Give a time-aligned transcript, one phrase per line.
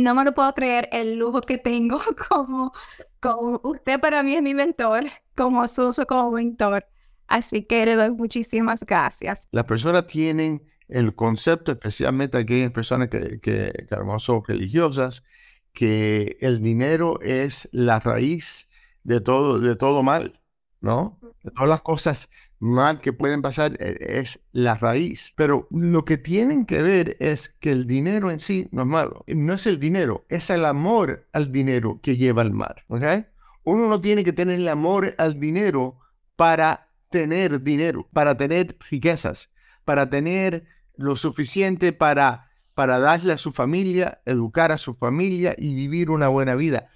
[0.00, 2.72] no me lo puedo creer el lujo que tengo como,
[3.20, 5.04] como usted para mí es mi mentor,
[5.36, 6.86] como Suso como mentor.
[7.26, 9.48] Así que le doy muchísimas gracias.
[9.52, 15.24] Las personas tienen el concepto, especialmente aquellas personas que, que, que son religiosas,
[15.72, 18.68] que el dinero es la raíz
[19.04, 20.40] de todo, de todo mal,
[20.80, 21.18] ¿no?
[21.44, 22.28] De todas las cosas
[22.60, 25.32] mal que pueden pasar eh, es la raíz.
[25.36, 29.24] Pero lo que tienen que ver es que el dinero en sí no es malo.
[29.26, 32.84] No es el dinero, es el amor al dinero que lleva al mal.
[33.64, 35.98] Uno no tiene que tener el amor al dinero
[36.36, 39.50] para tener dinero, para tener riquezas,
[39.84, 40.64] para tener
[41.00, 46.28] lo suficiente para, para darle a su familia, educar a su familia y vivir una
[46.28, 46.88] buena vida.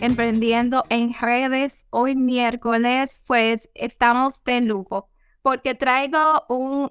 [0.00, 1.86] Emprendiendo en Redes.
[1.90, 5.08] Hoy miércoles, pues estamos de lujo
[5.40, 6.90] porque traigo un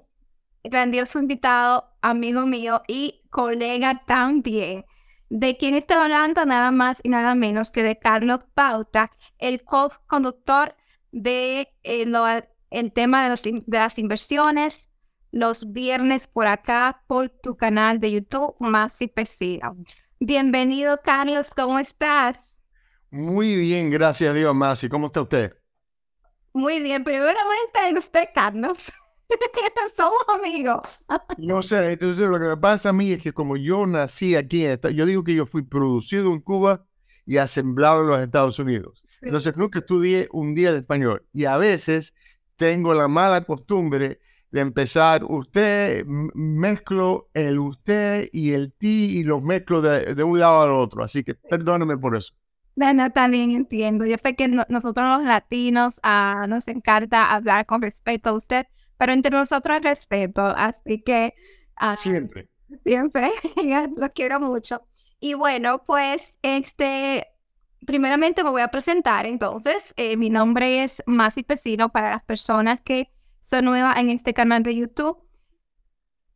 [0.64, 4.86] grandioso invitado, amigo mío y colega también,
[5.28, 10.74] de quien estoy hablando nada más y nada menos que de Carlos Pauta, el co-conductor
[11.12, 12.10] de eh,
[12.70, 14.94] el tema de, los, de las inversiones,
[15.30, 19.76] los viernes por acá por tu canal de YouTube, Más y Pesino.
[20.18, 22.55] Bienvenido, Carlos, ¿cómo estás?
[23.16, 24.90] Muy bien, gracias Dios, Masi.
[24.90, 25.56] ¿Cómo está usted?
[26.52, 28.76] Muy bien, primeramente usted, Carlos.
[29.96, 30.82] Somos amigos.
[31.38, 34.66] no sé, entonces lo que me pasa a mí es que como yo nací aquí,
[34.94, 36.84] yo digo que yo fui producido en Cuba
[37.24, 39.02] y asemblado en los Estados Unidos.
[39.22, 42.14] Entonces nunca estudié un día de español y a veces
[42.56, 44.20] tengo la mala costumbre
[44.50, 50.60] de empezar usted, mezclo el usted y el ti y los mezclo de, un lado
[50.60, 51.02] al otro.
[51.02, 52.34] Así que perdóneme por eso.
[52.76, 54.04] No, también entiendo.
[54.04, 58.66] Yo sé que nosotros los latinos ah, nos encanta hablar con respeto a usted,
[58.98, 60.42] pero entre nosotros respeto.
[60.42, 61.34] Así que...
[61.74, 62.50] Ah, siempre.
[62.84, 63.30] Siempre.
[63.96, 64.86] lo quiero mucho.
[65.18, 67.26] Y bueno, pues este...
[67.86, 72.80] Primeramente me voy a presentar, entonces, eh, mi nombre es Masi Pesino para las personas
[72.80, 75.18] que soy nueva en este canal de YouTube.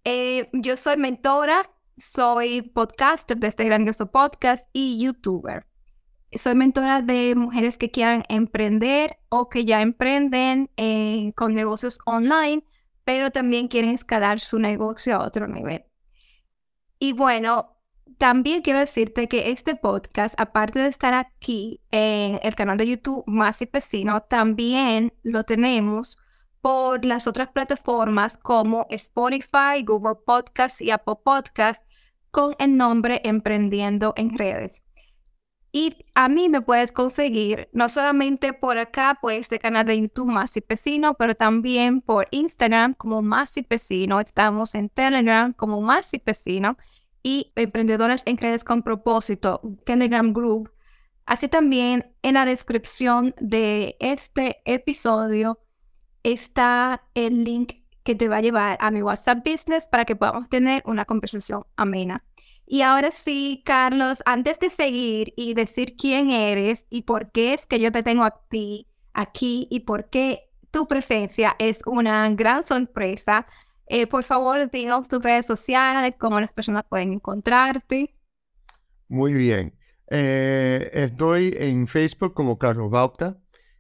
[0.04, 5.66] Eh, yo soy mentora, soy podcaster de este grandioso podcast y youtuber.
[6.32, 12.64] Soy mentora de mujeres que quieran emprender o que ya emprenden eh, con negocios online,
[13.04, 15.84] pero también quieren escalar su negocio a otro nivel.
[17.00, 17.76] Y bueno,
[18.18, 23.24] también quiero decirte que este podcast, aparte de estar aquí en el canal de YouTube
[23.26, 26.22] Más y Pesino, también lo tenemos
[26.60, 31.82] por las otras plataformas como Spotify, Google Podcast y Apple Podcast
[32.30, 34.90] con el nombre Emprendiendo en Redes.
[35.72, 40.31] Y a mí me puedes conseguir no solamente por acá, por este canal de YouTube
[40.31, 44.19] Más Pesino, pero también por Instagram como Más Pesino.
[44.19, 46.76] Estamos en Telegram como Más y Pesino
[47.22, 50.72] y Emprendedoras en Redes con Propósito, Telegram Group.
[51.25, 55.60] Así también en la descripción de este episodio
[56.25, 60.48] está el link que te va a llevar a mi WhatsApp Business para que podamos
[60.48, 62.25] tener una conversación amena.
[62.72, 67.66] Y ahora sí, Carlos, antes de seguir y decir quién eres y por qué es
[67.66, 72.62] que yo te tengo a ti aquí y por qué tu presencia es una gran
[72.62, 73.48] sorpresa,
[73.86, 78.14] eh, por favor, dinos tus redes sociales, cómo las personas pueden encontrarte.
[79.09, 79.76] Muy bien.
[80.09, 83.36] Eh, estoy en Facebook como Carlos Bauta.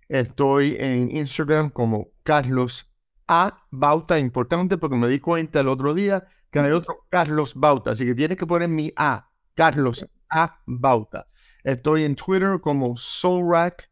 [0.08, 2.92] Estoy en Instagram como Carlos
[3.28, 3.68] A.
[3.70, 4.18] Bauta.
[4.18, 7.92] Importante porque me di cuenta el otro día que hay otro Carlos Bauta.
[7.92, 9.30] Así que tienes que poner mi A.
[9.54, 10.60] Carlos A.
[10.66, 11.26] Bauta.
[11.64, 13.90] Estoy en Twitter como Soulrack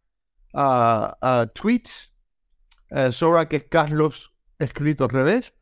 [0.55, 2.15] uh, uh, Tweets.
[2.91, 3.11] Uh,
[3.51, 5.53] es Carlos escrito al revés.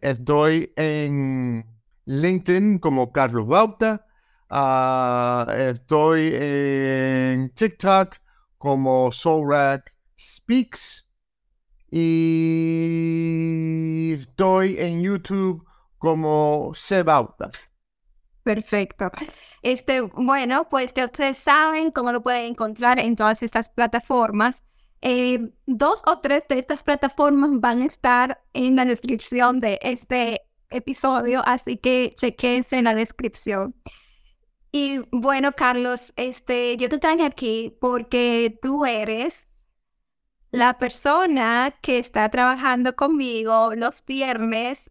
[0.00, 1.64] Estoy en
[2.06, 4.06] LinkedIn como Carlos Bauta.
[4.50, 8.16] Uh, estoy en TikTok
[8.58, 11.08] como Soulrack Speaks.
[11.90, 12.74] Y
[14.14, 15.64] estoy en YouTube
[16.02, 17.70] como Sebautas.
[18.42, 19.08] Perfecto.
[19.62, 24.64] Este, bueno, pues ya ustedes saben cómo lo pueden encontrar en todas estas plataformas.
[25.00, 30.42] Eh, dos o tres de estas plataformas van a estar en la descripción de este
[30.70, 33.76] episodio, así que chequense en la descripción.
[34.72, 39.68] Y bueno, Carlos, este, yo te traje aquí porque tú eres
[40.50, 44.90] la persona que está trabajando conmigo los viernes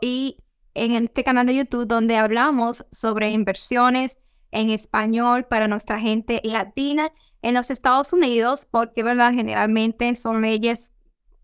[0.00, 0.36] y
[0.74, 7.12] en este canal de YouTube donde hablamos sobre inversiones en español para nuestra gente latina
[7.42, 9.32] en los Estados Unidos, porque, ¿verdad?
[9.34, 10.94] Generalmente son leyes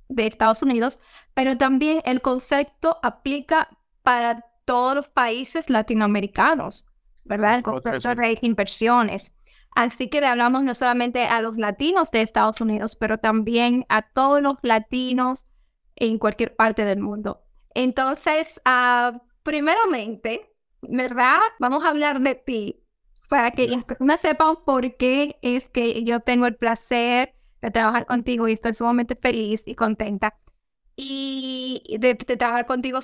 [0.08, 1.00] de Estados Unidos,
[1.34, 3.68] pero también el concepto aplica
[4.02, 6.86] para todos los países latinoamericanos,
[7.24, 7.56] ¿verdad?
[7.56, 9.34] El concepto de inversiones.
[9.74, 14.02] Así que le hablamos no solamente a los latinos de Estados Unidos, pero también a
[14.02, 15.46] todos los latinos
[15.96, 17.43] en cualquier parte del mundo.
[17.74, 20.50] Entonces, uh, primeramente,
[20.82, 21.40] ¿verdad?
[21.58, 22.84] Vamos a hablar de ti
[23.28, 28.06] para que las personas sepan por qué es que yo tengo el placer de trabajar
[28.06, 30.38] contigo y estoy sumamente feliz y contenta.
[30.96, 33.00] Y de, trabajar contigo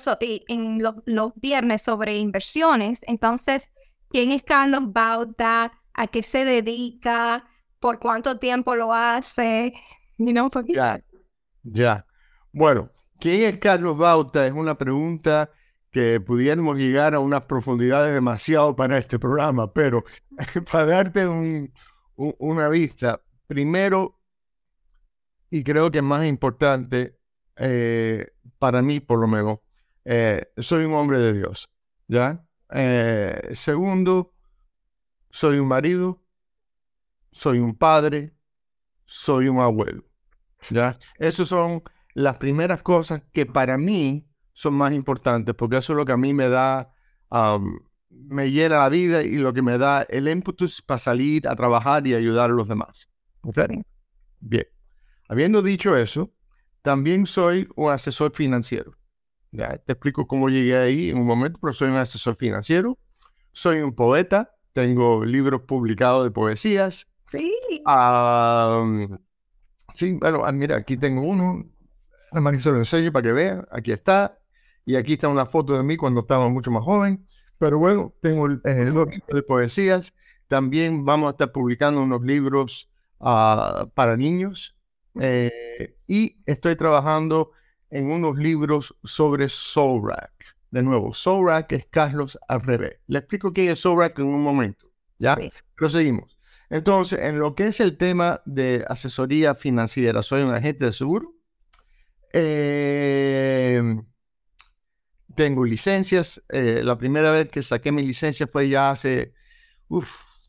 [0.47, 3.01] en los viernes sobre inversiones.
[3.07, 3.73] Entonces,
[4.09, 5.73] ¿quién es Carlos Bauta?
[5.93, 7.45] ¿A qué se dedica?
[7.79, 9.73] ¿Por cuánto tiempo lo hace?
[10.67, 11.01] Ya,
[11.63, 12.05] ya.
[12.53, 12.91] Bueno,
[13.21, 14.45] ¿quién es Carlos Bauta?
[14.45, 15.51] Es una pregunta
[15.91, 20.03] que pudiéramos llegar a unas profundidades demasiado para este programa, pero
[20.71, 21.27] para darte
[22.15, 24.19] una vista, primero,
[25.49, 27.19] y creo que más importante,
[27.57, 29.59] eh, para mí por lo menos,
[30.03, 31.69] eh, soy un hombre de Dios,
[32.07, 32.43] ¿ya?
[32.73, 34.33] Eh, segundo,
[35.29, 36.23] soy un marido,
[37.31, 38.33] soy un padre,
[39.05, 40.05] soy un abuelo,
[40.71, 40.95] ¿ya?
[41.19, 46.05] Esas son las primeras cosas que para mí son más importantes, porque eso es lo
[46.05, 46.93] que a mí me da,
[48.09, 52.05] me llena la vida y lo que me da el impetus para salir a trabajar
[52.07, 53.09] y ayudar a los demás.
[54.39, 54.67] Bien.
[55.27, 56.33] Habiendo dicho eso,
[56.81, 58.97] también soy un asesor financiero.
[59.51, 62.97] Ya, te explico cómo llegué ahí en un momento, pero soy un asesor financiero.
[63.51, 67.07] Soy un poeta, tengo libros publicados de poesías.
[67.31, 67.53] Sí.
[69.93, 71.65] sí, bueno, ah, mira, aquí tengo uno.
[72.31, 73.67] Nada más se lo enseño para que vean.
[73.71, 74.39] Aquí está.
[74.85, 77.25] Y aquí está una foto de mí cuando estaba mucho más joven.
[77.57, 80.13] Pero bueno, tengo el, libro de poesías.
[80.47, 82.89] También vamos a estar publicando unos libros
[83.19, 84.75] ah, para niños.
[85.19, 87.51] Eh, y estoy trabajando
[87.89, 90.31] en unos libros sobre Soulrack.
[90.71, 92.99] De nuevo, Soulrack es Carlos al revés.
[93.07, 94.89] Le explico qué es Soulrack en un momento.
[95.19, 95.37] ¿Ya?
[95.75, 96.37] Proseguimos.
[96.69, 101.35] Entonces, en lo que es el tema de asesoría financiera, soy un agente de seguro.
[102.33, 103.81] Eh,
[105.35, 106.41] tengo licencias.
[106.49, 109.33] Eh, la primera vez que saqué mi licencia fue ya hace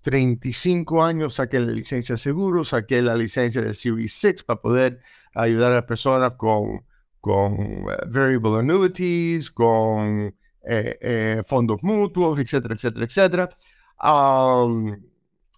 [0.03, 1.35] 35 años.
[1.35, 5.01] Saqué la licencia de seguro, saqué la licencia de Series 6 para poder
[5.35, 6.85] ayudar a las personas con,
[7.21, 10.35] con eh, variable annuities, con
[10.65, 13.49] eh, fondos mutuos, etcétera, etcétera, etcétera.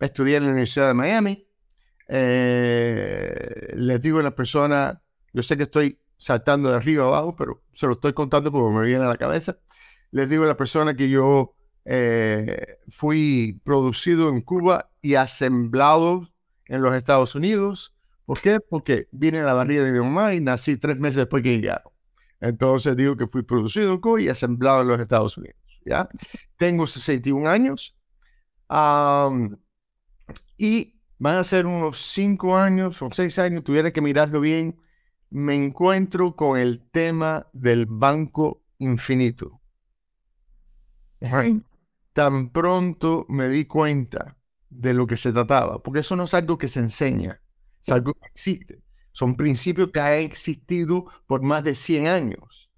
[0.01, 1.47] estudié en la Universidad de Miami.
[2.09, 4.97] les digo a las personas,
[5.33, 8.87] yo sé que estoy saltando de arriba abajo, pero se lo estoy contando porque me
[8.87, 9.59] viene a la cabeza.
[10.11, 11.55] Les digo a la persona que yo
[11.85, 16.31] eh, fui producido en Cuba y asemblado
[16.65, 17.95] en los Estados Unidos.
[18.25, 18.59] ¿Por qué?
[18.59, 21.93] Porque vine a la barriga de mi mamá y nací tres meses después que llegaron.
[22.41, 25.59] Entonces digo que fui producido en Cuba y asemblado en los Estados Unidos.
[25.85, 26.09] ¿ya?
[26.57, 27.95] Tengo 61 años
[30.57, 34.81] y van a ser unos 5 años o 6 años, tuviera que mirarlo bien,
[35.35, 39.61] me encuentro con el tema del banco infinito.
[42.13, 44.37] Tan pronto me di cuenta
[44.71, 47.41] de lo que se trataba, porque eso no es algo que se enseña,
[47.83, 48.81] es algo que existe.
[49.11, 52.71] Son principios que han existido por más de 100 años.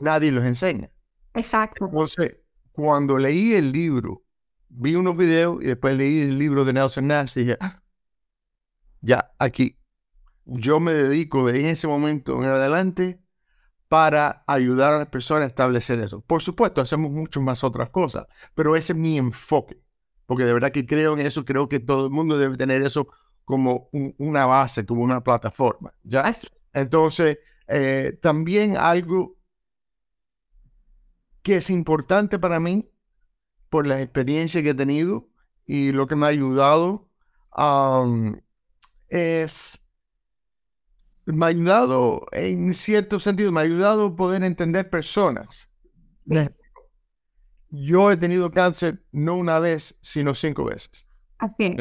[0.00, 0.90] Nadie los enseña.
[1.34, 1.84] Exacto.
[1.84, 2.38] Entonces,
[2.72, 4.22] cuando leí el libro,
[4.70, 7.82] vi unos videos y después leí el libro de Nelson Nash y dije, ah,
[9.02, 9.79] ya, aquí,
[10.50, 13.22] yo me dedico en ese momento en adelante
[13.88, 16.20] para ayudar a las personas a establecer eso.
[16.22, 19.80] Por supuesto, hacemos mucho más otras cosas, pero ese es mi enfoque,
[20.26, 23.08] porque de verdad que creo en eso, creo que todo el mundo debe tener eso
[23.44, 25.92] como una base, como una plataforma.
[26.02, 26.32] ¿ya?
[26.72, 29.36] Entonces, eh, también algo
[31.42, 32.90] que es importante para mí
[33.68, 35.28] por la experiencia que he tenido
[35.66, 37.08] y lo que me ha ayudado
[39.08, 39.84] es
[41.32, 45.70] me ha ayudado, en cierto sentido, me ha ayudado a poder entender personas.
[47.70, 51.06] Yo he tenido cáncer no una vez, sino cinco veces.
[51.38, 51.76] Así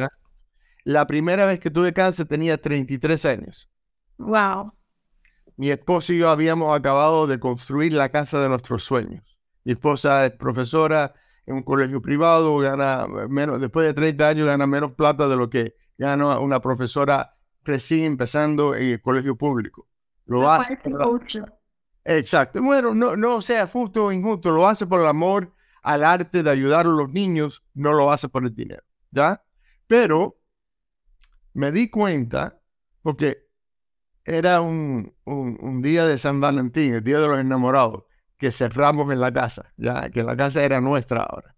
[0.83, 3.69] La primera vez que tuve cáncer tenía 33 años.
[4.17, 4.73] Wow.
[5.57, 9.37] Mi esposa y yo habíamos acabado de construir la casa de nuestros sueños.
[9.63, 11.13] Mi esposa es profesora
[11.45, 15.49] en un colegio privado, gana menos, después de 30 años gana menos plata de lo
[15.49, 17.35] que gana una profesora
[17.69, 19.87] recién empezando en el colegio público.
[20.25, 20.77] Lo hace.
[22.03, 22.61] Exacto.
[22.61, 26.49] Bueno, no, no sea justo o injusto, lo hace por el amor al arte de
[26.49, 29.43] ayudar a los niños, no lo haces por el dinero, ¿ya?
[29.87, 30.41] Pero
[31.53, 32.59] me di cuenta,
[33.01, 33.47] porque
[34.25, 38.03] era un, un, día de San Valentín, el día de los enamorados,
[38.37, 41.55] que cerramos en la casa, ya que la casa era nuestra ahora.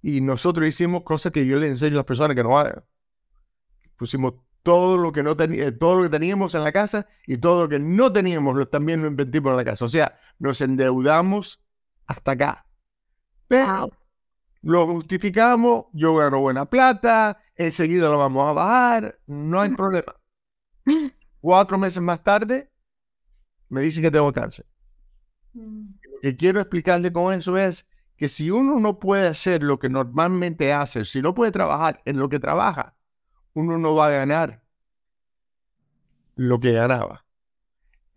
[0.00, 2.84] Y nosotros hicimos cosas que yo le enseño a las personas que no hagan.
[3.96, 7.36] Pusimos todo lo que no teníamos, eh, todo lo que teníamos en la casa y
[7.36, 9.84] todo lo que no teníamos lo, también lo invertimos en la casa.
[9.84, 11.62] O sea, nos endeudamos
[12.06, 12.66] hasta acá.
[13.46, 13.92] Pero
[14.62, 20.16] lo justificamos, yo gano buena plata, enseguida lo vamos a bajar, no hay problema.
[21.40, 22.70] Cuatro meses más tarde,
[23.68, 24.64] me dice que tengo cáncer.
[25.52, 25.88] Mm.
[26.10, 29.90] Lo que quiero explicarle con eso es que si uno no puede hacer lo que
[29.90, 32.96] normalmente hace, si no puede trabajar en lo que trabaja,
[33.54, 34.62] uno no va a ganar
[36.36, 37.24] lo que ganaba.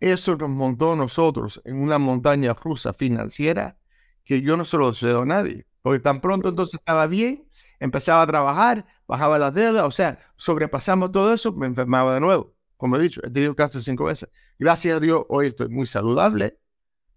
[0.00, 3.78] Eso nos montó a nosotros en una montaña rusa financiera
[4.24, 5.66] que yo no se lo deseo a nadie.
[5.82, 7.48] Porque tan pronto entonces estaba bien,
[7.80, 12.54] empezaba a trabajar, bajaba las deudas, o sea, sobrepasamos todo eso, me enfermaba de nuevo.
[12.76, 14.28] Como he dicho, he tenido cáncer cinco veces.
[14.58, 16.58] Gracias a Dios, hoy estoy muy saludable.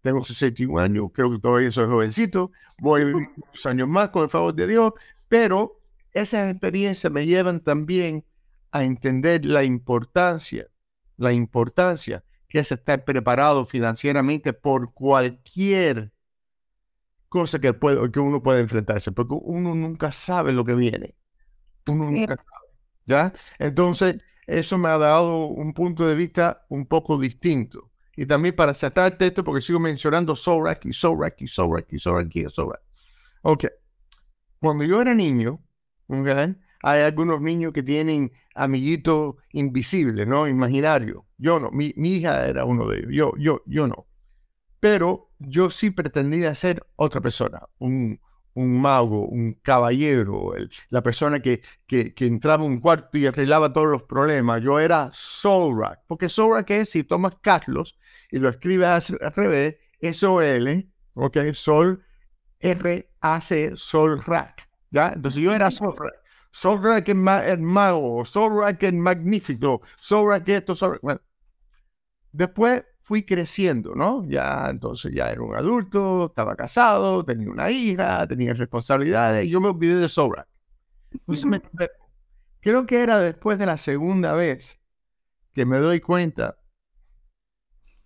[0.02, 2.52] Tengo 61 años, creo que todavía soy jovencito.
[2.80, 4.94] Voy unos años más con el favor de Dios,
[5.28, 5.81] pero
[6.14, 8.26] esas experiencias me llevan también
[8.72, 10.68] a entender la importancia,
[11.18, 16.12] la importancia que es estar preparado financieramente por cualquier
[17.30, 21.16] cosa que, puede, que uno puede enfrentarse, porque uno nunca sabe lo que viene.
[21.88, 22.68] Uno nunca sabe.
[23.06, 23.34] ¿Ya?
[23.58, 27.90] Entonces, eso me ha dado un punto de vista un poco distinto.
[28.18, 32.36] Y también para cerrarte esto, porque sigo mencionando Sorak y Sorak y Sorak y Sorak
[32.36, 32.82] y Sorak.
[33.44, 33.66] Ok.
[34.60, 35.62] Cuando yo era niño,
[36.84, 40.48] hay algunos niños que tienen amiguitos invisibles, ¿no?
[40.48, 41.24] Imaginarios.
[41.38, 44.08] Yo no, mi, mi, hija era uno de ellos, yo, yo, yo no.
[44.80, 48.20] Pero yo sí pretendía ser otra persona, un,
[48.54, 50.54] un mago, un caballero,
[50.90, 54.62] la persona que, que, que, entraba en un cuarto y arreglaba todos los problemas.
[54.62, 57.98] Yo era Solrak, porque Solrak es, si tomas Carlos
[58.32, 62.04] y lo escribes al revés, S-O-L, ok, Sol,
[62.60, 64.71] R-A-C, Solrak.
[64.92, 65.14] ¿Ya?
[65.16, 66.14] Entonces yo era Solrak.
[66.52, 67.16] Solrak es
[67.48, 71.02] el mago, Solrak es magnífico, Solrak esto, Solrak.
[71.02, 71.22] Bueno,
[72.32, 74.26] después fui creciendo, ¿no?
[74.28, 79.62] Ya entonces ya era un adulto, estaba casado, tenía una hija, tenía responsabilidades, y yo
[79.62, 80.48] me olvidé de Solrak.
[82.60, 84.80] creo que era después de la segunda vez
[85.54, 86.58] que me doy cuenta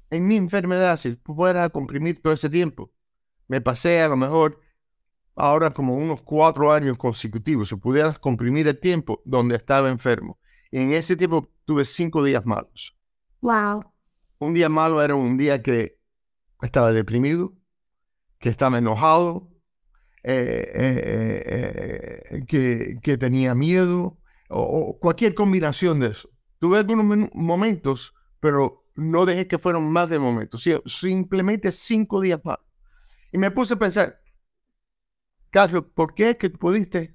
[0.10, 2.92] en mi enfermedad, si fuera a comprimir todo ese tiempo,
[3.48, 4.60] me pasé a lo mejor
[5.36, 10.40] ahora como unos cuatro años consecutivos, si pudieras comprimir el tiempo donde estaba enfermo.
[10.72, 12.98] Y en ese tiempo tuve cinco días malos.
[13.42, 13.84] Wow.
[14.40, 16.00] Un día malo era un día que
[16.62, 17.54] estaba deprimido,
[18.40, 19.50] que estaba enojado,
[20.24, 24.18] eh, eh, eh, que, que, tenía miedo,
[24.50, 26.30] o, cualquier combinación de eso.
[26.60, 32.58] Tuve algunos momentos, pero no dejé que fueran más de momentos, simplemente cinco días más.
[33.32, 34.20] Y me puse a pensar,
[35.56, 37.14] Carlos, ¿por qué es que pudiste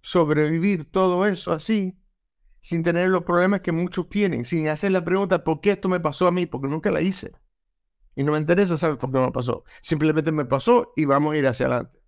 [0.00, 1.96] sobrevivir todo eso así,
[2.58, 6.00] sin tener los problemas que muchos tienen, sin hacer la pregunta, ¿por qué esto me
[6.00, 6.44] pasó a mí?
[6.44, 7.30] Porque nunca la hice.
[8.16, 9.62] Y no me interesa saber por qué me pasó.
[9.80, 12.00] Simplemente me pasó y vamos a ir hacia adelante.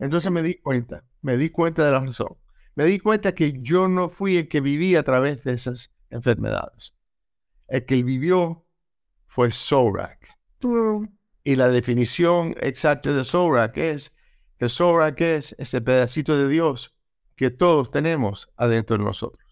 [0.00, 2.36] Entonces me di cuenta, me di cuenta de la razón.
[2.74, 6.96] Me di cuenta que yo no fui el que viví a través de esas enfermedades.
[7.68, 8.66] El que vivió
[9.28, 10.28] fue Sorak.
[11.44, 14.12] Y la definición exacta de Sorak es
[14.58, 16.94] que sobra que es ese pedacito de Dios
[17.36, 19.44] que todos tenemos adentro de nosotros.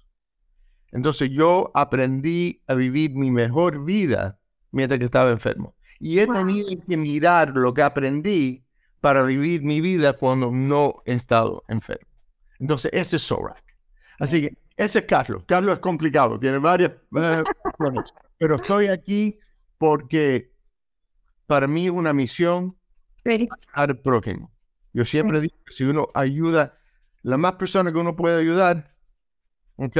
[0.92, 4.38] Entonces yo aprendí a vivir mi mejor vida
[4.70, 5.74] mientras que estaba enfermo.
[5.98, 8.64] Y he tenido que mirar lo que aprendí
[9.00, 12.08] para vivir mi vida cuando no he estado enfermo.
[12.58, 13.64] Entonces ese es Sorak.
[14.18, 15.44] Así que ese es Carlos.
[15.46, 16.92] Carlos es complicado, tiene varias...
[18.38, 19.38] pero estoy aquí
[19.78, 20.52] porque
[21.46, 22.76] para mí es una misión
[23.72, 24.51] al próximo.
[24.92, 26.78] Yo siempre digo que si uno ayuda,
[27.22, 28.94] la más persona que uno puede ayudar,
[29.76, 29.96] ¿ok?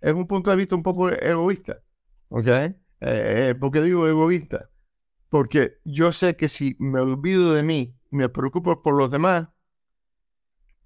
[0.00, 1.82] Es un punto de vista un poco egoísta,
[2.28, 2.46] ¿ok?
[2.46, 4.70] Eh, eh, ¿Por qué digo egoísta?
[5.28, 9.48] Porque yo sé que si me olvido de mí, me preocupo por los demás,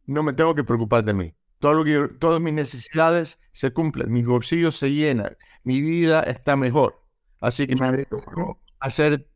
[0.07, 1.35] no me tengo que preocupar de mí.
[1.59, 6.57] Todo lo que todas mis necesidades se cumplen, mis bolsillos se llenan, mi vida está
[6.57, 7.05] mejor.
[7.41, 9.31] Así que me dedico a ser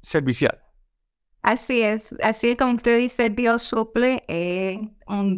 [0.00, 0.62] servicial.
[1.42, 4.22] Así es, así es como usted dice, Dios suple.
[4.28, 4.80] Eh,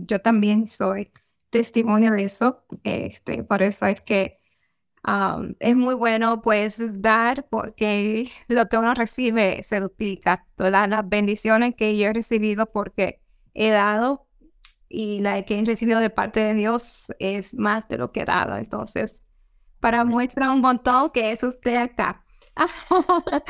[0.07, 1.11] yo también soy
[1.51, 2.65] testimonio de eso.
[2.85, 4.39] Este, por eso es que
[5.61, 10.47] es muy bueno pues dar porque lo que uno recibe se duplica.
[10.57, 13.21] Todas las bendiciones que yo he recibido porque
[13.55, 14.27] he dado
[14.89, 18.25] y la que he recibido de parte de Dios es más de lo que he
[18.27, 18.57] dado.
[18.57, 19.29] Entonces,
[19.81, 22.25] para muestra un montón que es usted acá.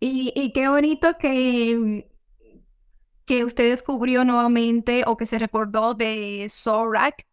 [0.00, 2.08] y, y, qué bonito que,
[3.26, 7.26] que usted descubrió nuevamente o que se recordó de Sorak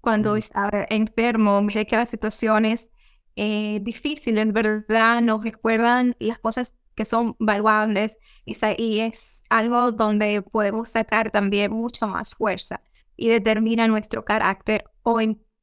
[0.00, 1.62] cuando estaba enfermo.
[1.62, 2.92] Mire que las situaciones
[3.36, 5.22] eh, difíciles, ¿verdad?
[5.22, 12.06] Nos recuerdan las cosas que son valuables y, es algo donde podemos sacar también mucho
[12.06, 12.82] más fuerza
[13.16, 15.20] y determina nuestro carácter o,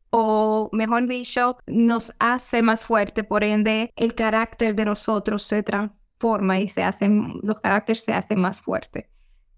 [0.09, 5.98] o mejor dicho, nos hace más fuerte, por ende el carácter de nosotros se transforma
[6.61, 9.05] y se hacen, los caracteres se hacen más fuertes.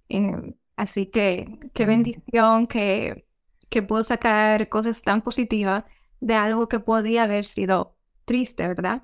[0.10, 3.26] Eh, así que qué bendición que
[3.72, 5.86] que puedo sacar cosas tan positivas
[6.20, 9.02] de algo que podía haber sido triste, ¿verdad?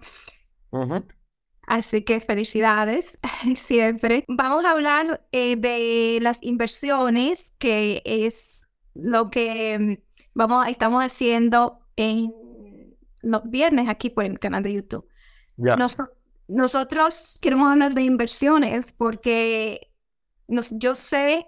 [1.65, 3.17] Así que felicidades
[3.55, 4.23] siempre.
[4.27, 12.33] Vamos a hablar eh, de las inversiones, que es lo que vamos, estamos haciendo en
[13.21, 15.07] los viernes aquí por el canal de YouTube.
[16.47, 19.93] Nosotros queremos hablar de inversiones porque
[20.47, 21.47] nos, yo sé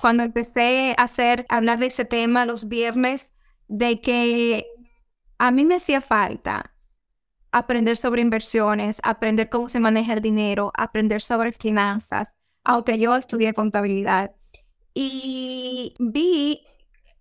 [0.00, 3.34] cuando empecé a hacer, hablar de ese tema los viernes,
[3.68, 4.66] de que
[5.38, 6.74] a mí me hacía falta
[7.52, 12.30] aprender sobre inversiones, aprender cómo se maneja el dinero, aprender sobre finanzas,
[12.64, 14.34] aunque yo estudié contabilidad.
[14.94, 16.66] Y vi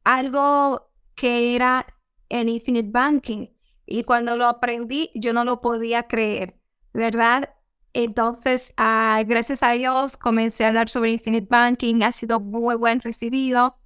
[0.04, 1.86] algo que era
[2.30, 3.48] el Infinite Banking.
[3.86, 6.61] Y cuando lo aprendí, yo no lo podía creer,
[6.94, 7.54] ¿verdad?
[7.94, 13.02] Entonces, ah, gracias a Dios, comencé a hablar sobre Infinite Banking, ha sido muy buen
[13.02, 13.78] recibido.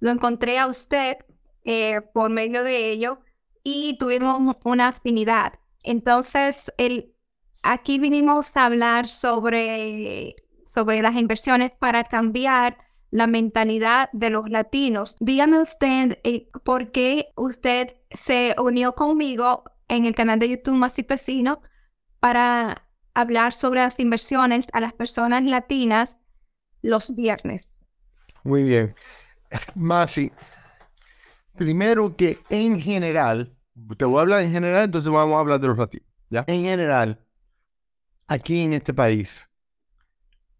[0.00, 1.18] lo encontré a usted
[1.64, 3.20] eh, por medio de ello
[3.62, 5.54] y tuvimos una afinidad.
[5.82, 7.14] Entonces, el,
[7.62, 12.78] aquí vinimos a hablar sobre, sobre las inversiones para cambiar
[13.10, 15.16] la mentalidad de los latinos.
[15.20, 20.98] Dígame usted eh, por qué usted se unió conmigo en el canal de YouTube Más
[20.98, 21.60] y Pesino
[22.20, 26.16] para hablar sobre las inversiones a las personas latinas
[26.80, 27.84] los viernes.
[28.44, 28.94] Muy bien.
[29.74, 30.32] Masi,
[31.56, 33.54] primero que en general,
[33.98, 36.08] te voy a hablar en general, entonces vamos a hablar de los latinos.
[36.30, 36.44] ¿ya?
[36.46, 37.20] En general,
[38.28, 39.48] aquí en este país,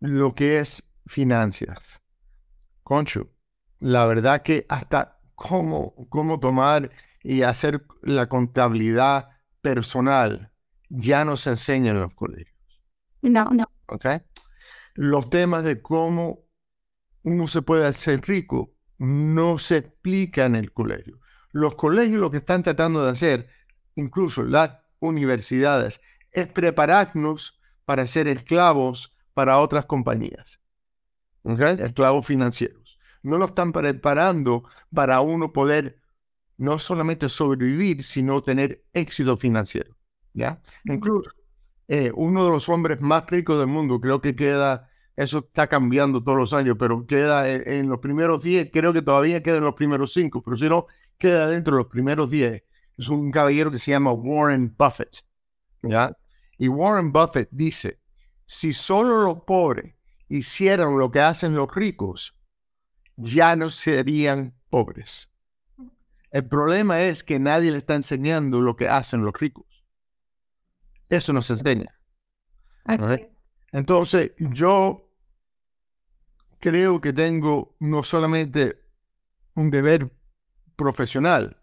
[0.00, 2.02] lo que es finanzas,
[2.82, 3.30] concho,
[3.78, 6.90] la verdad que hasta cómo, cómo tomar
[7.22, 9.28] y hacer la contabilidad
[9.60, 10.52] personal
[10.88, 12.56] ya no se enseñan en los colegios.
[13.22, 13.70] No, no.
[13.86, 14.06] ¿Ok?
[14.94, 16.46] Los temas de cómo
[17.22, 21.20] uno se puede hacer rico no se explican en el colegio.
[21.52, 23.48] Los colegios lo que están tratando de hacer,
[23.94, 26.00] incluso las universidades,
[26.32, 30.60] es prepararnos para ser esclavos para otras compañías.
[31.42, 31.60] ¿Ok?
[31.60, 32.98] Esclavos financieros.
[33.22, 35.99] No lo están preparando para uno poder
[36.60, 39.96] no solamente sobrevivir, sino tener éxito financiero.
[40.34, 40.60] ¿ya?
[40.84, 41.30] Incluso
[41.88, 46.22] eh, uno de los hombres más ricos del mundo, creo que queda, eso está cambiando
[46.22, 49.72] todos los años, pero queda en, los primeros 10, creo que todavía queda en los
[49.72, 52.62] primeros 5, pero si no, queda dentro de los primeros 10.
[52.98, 55.24] Es un caballero que se llama Warren Buffett,
[55.82, 56.14] ¿ya?
[56.58, 58.00] Y Warren Buffett dice,
[58.44, 59.94] si solo los pobres
[60.28, 62.36] hicieran lo que hacen los ricos,
[63.16, 65.29] ya no serían pobres.
[66.30, 69.66] El problema es que nadie le está enseñando lo que hacen los ricos.
[71.08, 71.98] Eso nos enseña.
[73.72, 75.10] Entonces, yo
[76.60, 78.80] creo que tengo no solamente
[79.54, 80.10] un deber
[80.76, 81.60] profesional,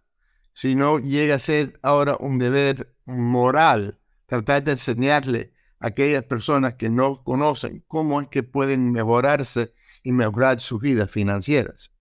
[0.53, 6.89] sino llega a ser ahora un deber moral, tratar de enseñarle a aquellas personas que
[6.89, 11.91] no conocen cómo es que pueden mejorarse y mejorar sus vidas financieras.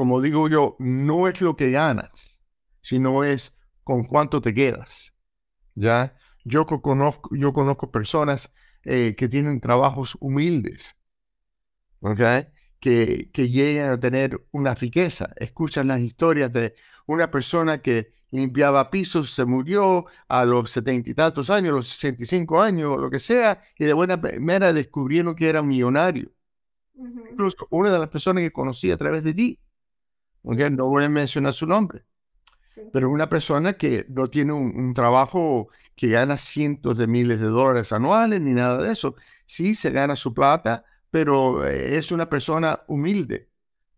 [0.00, 2.40] Como digo yo, no es lo que ganas,
[2.80, 5.12] sino es con cuánto te quedas.
[5.74, 6.16] ¿ya?
[6.42, 8.50] Yo conozco, yo conozco personas
[8.82, 10.96] eh, que tienen trabajos humildes,
[12.80, 15.34] Que, que llegan a tener una riqueza.
[15.36, 21.14] Escuchan las historias de una persona que limpiaba pisos, se murió a los setenta y
[21.14, 24.72] tantos años, los sesenta y cinco años, o lo que sea, y de buena manera
[24.72, 26.32] descubrieron que era millonario.
[26.94, 29.60] Incluso una de las personas que conocí a través de ti,
[30.42, 32.04] no voy a mencionar su nombre,
[32.92, 37.92] pero una persona que no tiene un, trabajo que gana cientos de miles de dólares
[37.92, 39.16] anuales ni nada de eso.
[39.46, 43.50] Sí, se gana su plata, pero eh, es una persona humilde.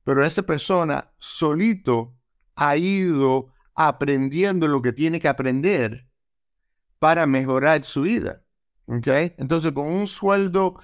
[0.04, 2.16] Pero esa persona solito
[2.56, 6.08] ha ido aprendiendo lo que tiene que aprender
[6.98, 8.42] para mejorar su vida.
[8.86, 9.34] ¿okay?
[9.38, 10.76] Entonces, con un sueldo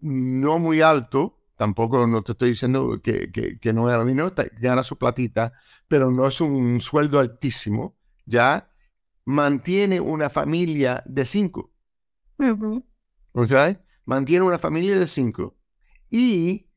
[0.00, 4.96] no muy alto, tampoco no te estoy diciendo que, que, no gana dinero, gana su
[4.96, 5.52] platita,
[5.88, 8.70] pero no es un sueldo altísimo, ¿ya?
[9.24, 11.74] Mantiene una familia de cinco.
[14.04, 15.58] Mantiene una familia de cinco.
[16.08, 16.70] Y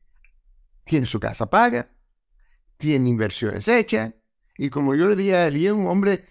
[0.84, 1.88] tiene su casa paga,
[2.76, 4.12] tiene inversiones hechas,
[4.58, 6.26] y como yo le dije a él, es un hombre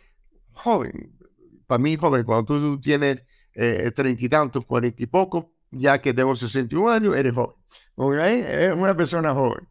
[0.52, 1.18] joven.
[1.66, 6.14] Para mí, joven, cuando tú tienes eh, treinta y tantos, cuarenta y poco, ya que
[6.14, 7.56] tengo 61 años, eres joven.
[7.98, 9.68] Es una persona joven.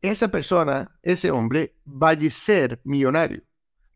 [0.00, 3.42] Esa persona, ese hombre, va a ser millonario.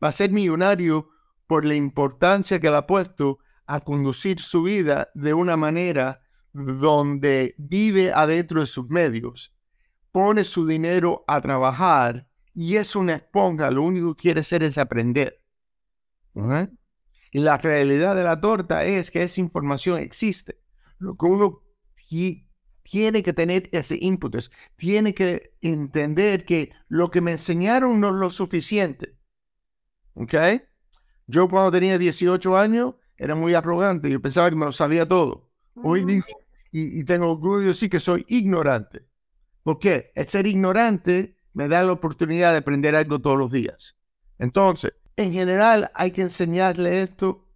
[0.02, 1.10] Va a ser millonario
[1.46, 7.54] por la importancia que le ha puesto a conducir su vida de una manera donde
[7.58, 9.54] vive adentro de sus medios,
[10.10, 14.76] pone su dinero a trabajar y es una esponja, lo único que quiere hacer es
[14.76, 15.42] aprender.
[17.30, 20.61] Y la realidad de la torta es que esa información existe.
[21.02, 21.62] Lo que uno
[22.84, 24.36] tiene que tener ese input,
[24.76, 29.18] tiene que entender que lo que me enseñaron no es lo suficiente.
[30.14, 30.34] ¿Ok?
[31.26, 35.50] Yo cuando tenía 18 años era muy arrogante, yo pensaba que me lo sabía todo.
[35.74, 36.26] Hoy digo,
[36.70, 39.08] y, y tengo orgullo de decir que soy ignorante.
[39.64, 40.12] ¿Por qué?
[40.14, 43.96] El ser ignorante me da la oportunidad de aprender algo todos los días.
[44.38, 47.48] Entonces, en general hay que enseñarle esto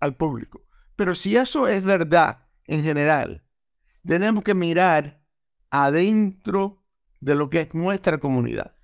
[0.00, 0.64] al público.
[0.96, 2.41] Pero si eso es verdad
[2.72, 3.44] en general,
[4.02, 5.22] tenemos que mirar
[5.68, 6.82] adentro
[7.20, 8.74] de lo que es nuestra comunidad.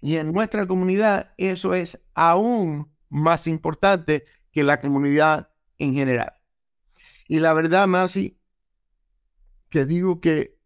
[0.00, 6.32] Y en nuestra comunidad eso es aún más importante que la comunidad en general.
[7.26, 8.40] Y la verdad, Masi,
[9.68, 10.60] que digo que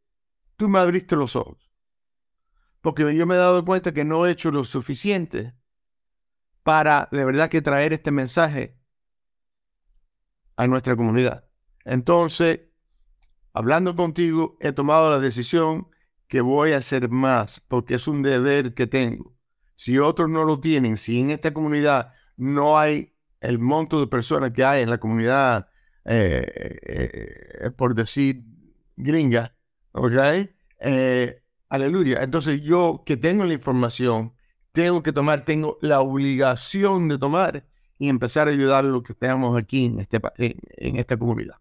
[0.57, 1.72] tú me abriste los ojos.
[2.83, 5.55] Porque yo me he dado cuenta que no he hecho lo suficiente
[6.62, 8.79] para de verdad que traer este mensaje
[10.55, 11.45] a nuestra comunidad.
[11.87, 12.61] Entonces,
[13.55, 15.88] hablando contigo, he tomado la decisión
[16.29, 19.35] que voy a hacer más, porque es un deber que tengo.
[19.77, 24.51] Si otros no lo tienen, si en esta comunidad no hay el monto de personas
[24.51, 25.68] que hay en la comunidad,
[26.05, 26.79] eh,
[27.62, 28.44] eh, por decir
[28.96, 29.55] gringa,
[29.92, 30.12] ¿ok?
[30.81, 32.22] Eh, aleluya.
[32.22, 34.35] Entonces yo que tengo la información,
[34.72, 37.66] tengo que tomar, tengo la obligación de tomar
[37.99, 41.57] y empezar a ayudar a los que tenemos aquí en, este, en, esta comunidad.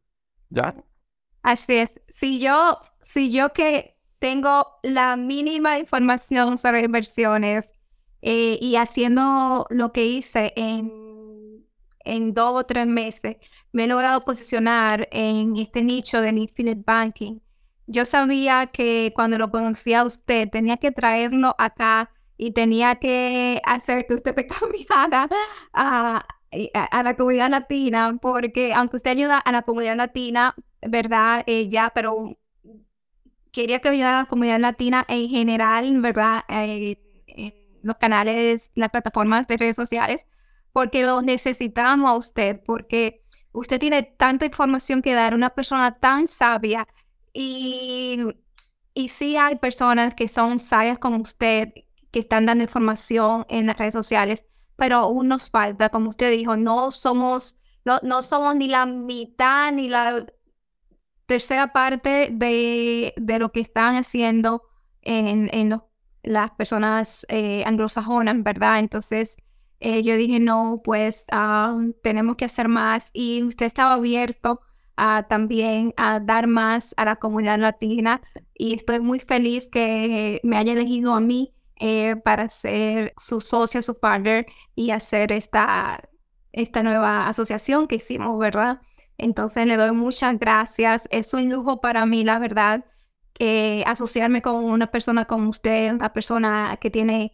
[1.42, 2.02] Así es.
[2.10, 7.80] Si yo, si yo que tengo la mínima información sobre inversiones
[8.22, 11.66] eh, y haciendo lo que hice en,
[12.00, 13.38] en dos o tres meses,
[13.72, 17.40] me he logrado posicionar en este nicho del infinite banking.
[17.88, 24.08] Yo sabía que cuando lo conocía usted, tenía que traerlo acá y tenía que hacer
[24.08, 25.30] que usted se cambiara
[25.74, 26.26] a,
[26.74, 31.44] a, la comunidad latina, porque aunque usted ayuda a la comunidad latina, ¿verdad?
[31.48, 32.38] Eh, ya, pero
[33.52, 36.44] quería que ayudara a la comunidad latina en general, ¿verdad?
[36.50, 40.28] Eh, en los canales, las plataformas de redes sociales,
[40.74, 43.22] porque lo necesitamos a usted, porque
[43.54, 46.88] usted tiene tanta información que dar, una persona tan sabia
[47.34, 48.20] y,
[48.94, 51.74] y sí hay personas que son sabias como usted
[52.12, 56.58] que están dando información en las redes sociales, pero aún nos falta, como usted dijo,
[56.58, 60.26] no somos, no, no somos ni la mitad ni la
[61.26, 64.64] tercera parte de, de lo que están haciendo
[65.02, 65.82] en, en
[66.24, 68.80] las personas eh, anglosajonas, ¿verdad?
[68.80, 69.38] Entonces,
[69.80, 74.62] eh, yo dije, no, pues ah, tenemos que hacer más y usted estaba abierto
[74.98, 78.22] a, también a dar más a la comunidad latina
[78.54, 83.82] y estoy muy feliz que me haya elegido a mí eh, para ser su socia,
[83.82, 86.10] su partner y hacer esta,
[86.52, 88.82] esta nueva asociación que hicimos, ¿verdad?
[89.18, 91.08] Entonces le doy muchas gracias.
[91.12, 92.86] Es un lujo para mí, la verdad,
[93.40, 97.34] eh, asociarme con una persona como usted, una persona que tiene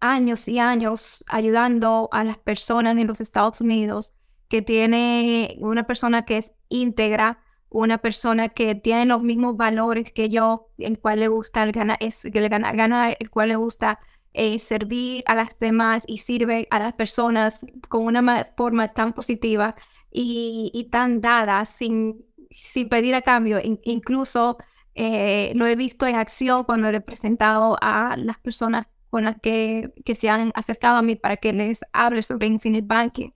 [0.00, 4.16] años y años ayudando a las personas en los Estados Unidos,
[4.48, 7.38] que tiene una persona que es íntegra,
[7.72, 11.96] una persona que tiene los mismos valores que yo, el cual le gusta el ganar,
[12.00, 13.98] es, el ganar, el cual le gusta
[14.34, 19.74] eh, servir a las demás y sirve a las personas con una forma tan positiva
[20.10, 23.58] y, tan dada, sin, sin pedir a cambio.
[23.62, 24.58] incluso
[24.94, 29.40] eh, lo he visto en acción cuando le he presentado a las personas con las
[29.40, 33.30] que, que se han acercado a mí para que les hable sobre Infinite Banking.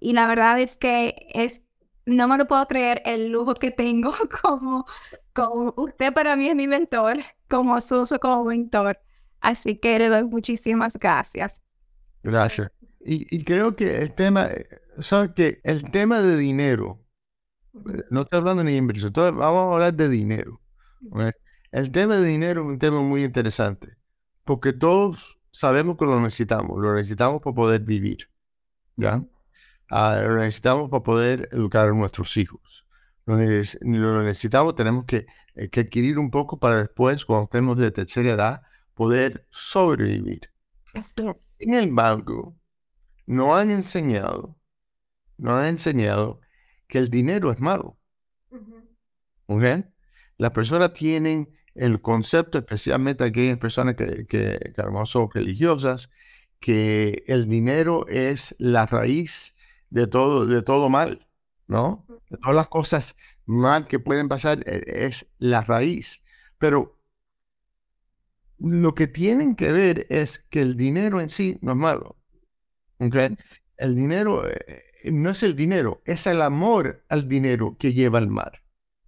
[0.00, 1.69] Y la verdad es que es
[2.06, 4.86] no me lo puedo creer el lujo que tengo como,
[5.32, 8.98] como usted para mí es mi mentor, como Suso como mentor.
[9.40, 11.62] Así que le doy muchísimas gracias.
[12.22, 12.70] Gracias.
[13.02, 17.02] Y, creo que el tema, eh, ¿sabes que El tema de dinero,
[18.10, 20.60] no estoy hablando ni de inversión, vamos a hablar de dinero.
[21.72, 23.96] El tema de dinero es un tema muy interesante,
[24.44, 28.28] porque todos sabemos que lo necesitamos, lo necesitamos para poder vivir,
[28.96, 29.24] ¿ya?
[29.90, 32.86] Ah, lo necesitamos para poder educar a nuestros hijos.
[33.26, 35.26] Lo, necesitamos, tenemos que,
[35.56, 38.62] eh, que, adquirir un poco para después, cuando estemos de tercera edad,
[38.94, 40.52] poder sobrevivir.
[41.58, 42.56] En el banco,
[43.26, 44.56] no han enseñado,
[45.36, 46.40] no han enseñado
[46.86, 47.98] que el dinero es malo.
[49.46, 49.64] ¿Ok?
[50.36, 54.72] Las personas tienen el concepto, especialmente aquellas personas que, que,
[55.04, 56.10] son religiosas,
[56.60, 59.56] que el dinero es la raíz
[59.90, 61.28] de todo, de todo mal,
[61.66, 62.06] ¿no?
[62.30, 66.24] De todas las cosas mal que pueden pasar e, es la raíz.
[66.58, 66.98] Pero
[68.58, 72.16] lo que tienen que ver es que el dinero en sí no es malo.
[72.98, 78.28] El dinero eh, no es el dinero, es el amor al dinero que lleva al
[78.28, 78.62] mar.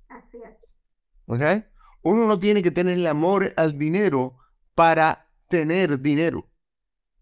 [0.09, 1.65] Así es.
[2.03, 4.39] Uno no tiene que tener el amor al dinero
[4.75, 6.51] para tener dinero,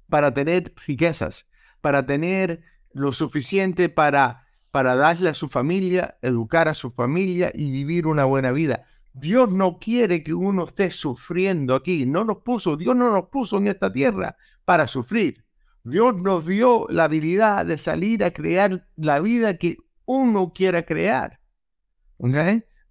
[0.09, 1.49] para tener riquezas,
[1.81, 7.71] para tener lo suficiente para, para darle a su familia, educar a su familia y
[7.71, 8.85] vivir una buena vida.
[9.13, 12.07] Dios no quiere que uno esté sufriendo aquí.
[12.07, 15.45] No nos puso, Dios no nos puso en esta tierra para sufrir.
[15.83, 21.41] Dios nos dio la habilidad de salir a crear la vida que uno quiera crear.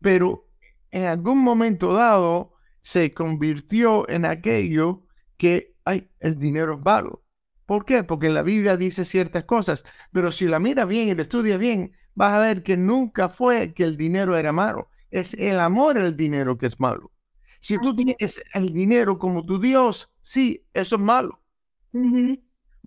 [0.01, 0.49] Pero
[0.91, 5.03] en algún momento dado se convirtió en aquello
[5.37, 7.23] que, ay, el dinero es malo.
[7.69, 8.03] ¿Por qué?
[8.03, 11.93] Porque la Biblia dice ciertas cosas, pero si la mira bien y la estudia bien,
[12.15, 14.89] vas a ver que nunca fue que el dinero era malo.
[15.11, 17.11] Es el amor al dinero que es malo.
[17.59, 21.43] Si tú tienes el dinero como tu Dios, sí, eso es malo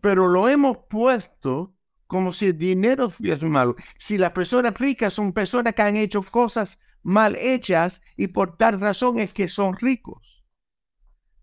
[0.03, 1.75] pero lo hemos puesto
[2.07, 3.77] como si el dinero fuese malo.
[3.97, 8.81] Si las personas ricas son personas que han hecho cosas mal hechas y por tal
[8.81, 10.45] razón es que son ricos.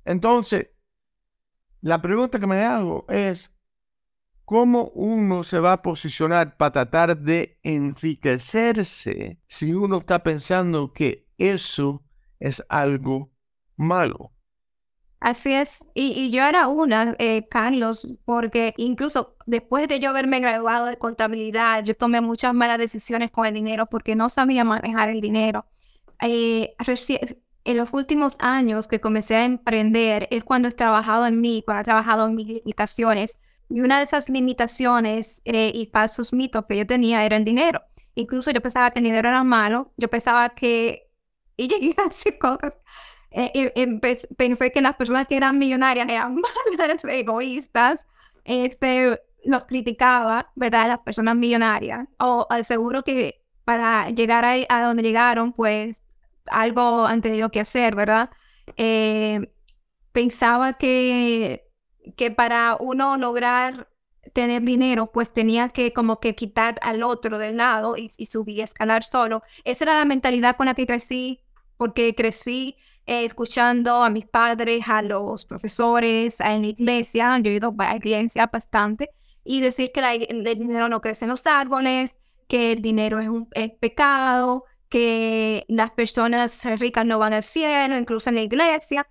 [0.05, 0.71] Entonces,
[1.81, 3.51] la pregunta que me hago es,
[4.45, 11.27] ¿cómo uno se va a posicionar para tratar de enriquecerse si uno está pensando que
[11.37, 12.03] eso
[12.39, 13.31] es algo
[13.75, 14.33] malo?
[15.21, 20.85] Así es, y, yo era una, eh, Carlos, porque incluso después de yo haberme graduado
[20.85, 25.19] de contabilidad, yo tomé muchas malas decisiones con el dinero porque no sabía manejar el
[25.19, 25.65] dinero.
[26.21, 26.73] Eh,
[27.69, 31.81] en los últimos años que comencé a emprender es cuando he trabajado en mí, cuando
[31.81, 33.39] he trabajado en mis limitaciones.
[33.69, 37.81] Y una de esas limitaciones eh, y falsos mitos que yo tenía era el dinero.
[38.15, 41.11] Incluso yo pensaba que el dinero era malo, yo pensaba que...
[41.57, 42.77] Y llegué a hacer cosas
[43.31, 43.99] eh,
[44.37, 46.35] pensé que las personas que eran millonarias eran
[46.77, 48.07] malas, egoístas,
[48.43, 50.87] este, los criticaba, ¿verdad?
[50.87, 52.07] Las personas millonarias.
[52.17, 56.07] O seguro que para llegar a, donde llegaron, pues
[56.49, 58.29] algo han tenido que hacer, ¿verdad?
[58.77, 59.51] Eh,
[60.11, 61.65] pensaba que,
[62.17, 63.89] que para uno lograr
[64.33, 68.61] tener dinero, pues tenía que como que quitar al otro del lado y, y subir,
[68.61, 69.43] escalar solo.
[69.63, 71.41] Esa era la mentalidad con la que crecí,
[71.77, 77.55] porque crecí eh, escuchando a mis padres, a los profesores, en la iglesia, yo he
[77.55, 79.09] ido a la iglesia bastante,
[79.43, 83.49] y decir que el dinero no crece en los árboles, que el dinero es un
[83.79, 89.07] pecado, que las personas ricas no van al cielo, incluso en la iglesia.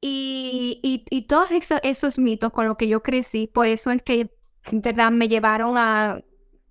[0.00, 0.80] Y,
[1.10, 1.50] y, todos
[1.82, 4.30] esos, mitos con los que yo crecí, por eso es que
[4.72, 6.22] verdad me llevaron a,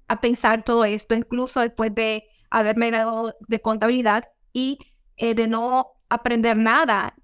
[0.07, 4.79] a pensar todo esto, incluso después de haberme graduado de contabilidad y
[5.17, 7.15] eh, de no aprender nada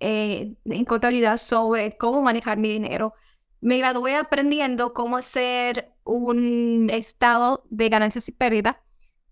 [0.00, 3.14] eh, en contabilidad sobre cómo manejar mi dinero.
[3.60, 8.76] Me gradué aprendiendo cómo hacer un estado de ganancias y pérdidas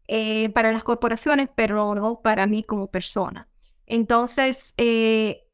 [0.08, 3.48] eh, para las corporaciones, pero no para mí como persona.
[3.86, 5.46] Entonces, eh,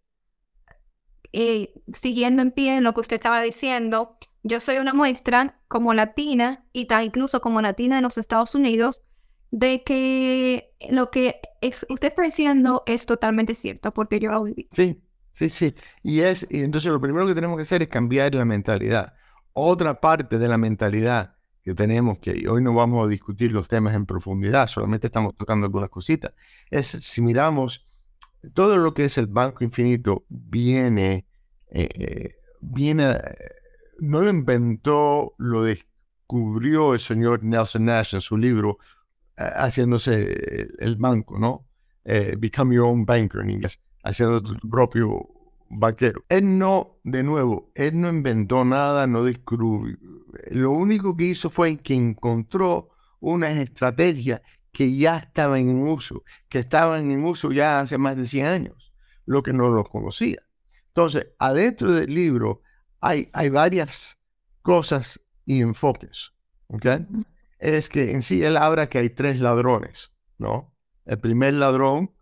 [1.93, 6.65] siguiendo en pie en lo que usted estaba diciendo, yo soy una muestra como latina
[6.73, 9.05] y incluso como latina en los Estados Unidos
[9.51, 11.41] de que lo que
[11.89, 14.69] usted está diciendo es totalmente cierto, porque yo lo viví.
[14.73, 15.75] Sí, sí, sí.
[16.03, 19.15] Y es, y entonces lo primero que tenemos que hacer es cambiar la mentalidad.
[19.53, 23.95] Otra parte de la mentalidad que tenemos, que hoy no vamos a discutir los temas
[23.95, 26.33] en profundidad, solamente estamos tocando algunas cositas,
[26.71, 27.87] es si miramos
[28.55, 31.27] todo lo que es el banco infinito, viene,
[31.69, 33.19] eh, eh, viene,
[33.99, 38.79] no lo inventó, lo descubrió el señor Nelson Nash en su libro
[39.37, 41.67] haciéndose el banco, ¿no?
[42.05, 45.40] Eh, become your own banker en inglés, haciendo tu propio
[45.71, 46.25] vaquero.
[46.29, 49.97] Él no, de nuevo, él no inventó nada, no descubrió.
[50.51, 56.59] Lo único que hizo fue que encontró una estrategia que ya estaban en uso, que
[56.59, 58.93] estaban en uso ya hace más de 100 años,
[59.25, 60.43] lo que no los conocía.
[60.89, 62.63] Entonces, adentro del libro
[63.01, 64.19] hay, hay varias
[64.63, 66.33] cosas y enfoques.
[66.69, 66.87] ¿ok?
[67.59, 70.75] Es que en sí él habla que hay tres ladrones, ¿no?
[71.05, 72.13] El primer ladrón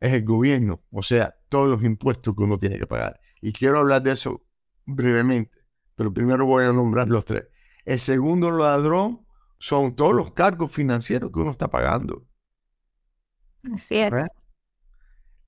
[0.00, 3.20] es el gobierno, o sea, todos los impuestos que uno tiene que pagar.
[3.42, 4.42] Y quiero hablar de eso
[4.86, 5.58] brevemente,
[5.94, 7.44] pero primero voy a nombrar los tres.
[7.84, 9.26] El segundo ladrón
[9.58, 12.26] son todos los cargos financieros que uno está pagando.
[13.74, 14.10] Así es.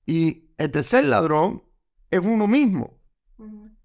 [0.05, 1.63] Y el tercer ladrón
[2.11, 3.01] es uno mismo.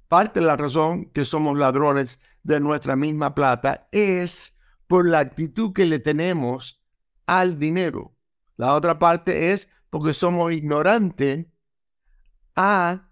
[0.07, 5.73] Parte de la razón que somos ladrones de nuestra misma plata es por la actitud
[5.73, 6.85] que le tenemos
[7.25, 8.15] al dinero.
[8.57, 11.47] La otra parte es porque somos ignorantes
[12.57, 13.11] a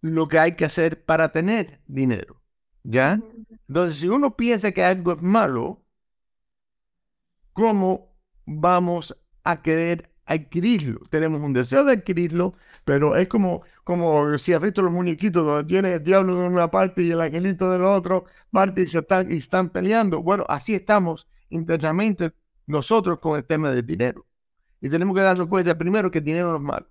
[0.00, 2.42] lo que hay que hacer para tener dinero.
[2.84, 3.20] ¿Ya?
[3.68, 5.82] Entonces, si uno piensa que algo es malo,
[7.52, 11.00] ¿cómo vamos a querer adquirirlo?
[11.10, 15.64] Tenemos un deseo de adquirirlo, pero es como, como si has visto los muñequitos donde
[15.64, 18.98] tiene el diablo de una parte y el angelito de la otra parte y, se
[18.98, 20.22] están, y están peleando.
[20.22, 22.32] Bueno, así estamos internamente
[22.66, 24.26] nosotros con el tema del dinero.
[24.80, 26.86] Y tenemos que darnos cuenta primero que el dinero no es malo.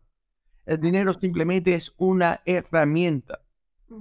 [0.66, 3.42] El dinero simplemente es una herramienta.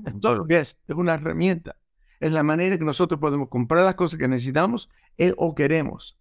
[0.06, 1.76] Es todo lo que es, es una herramienta.
[2.20, 6.18] Es la manera que nosotros podemos comprar las cosas que necesitamos eh, o queremos.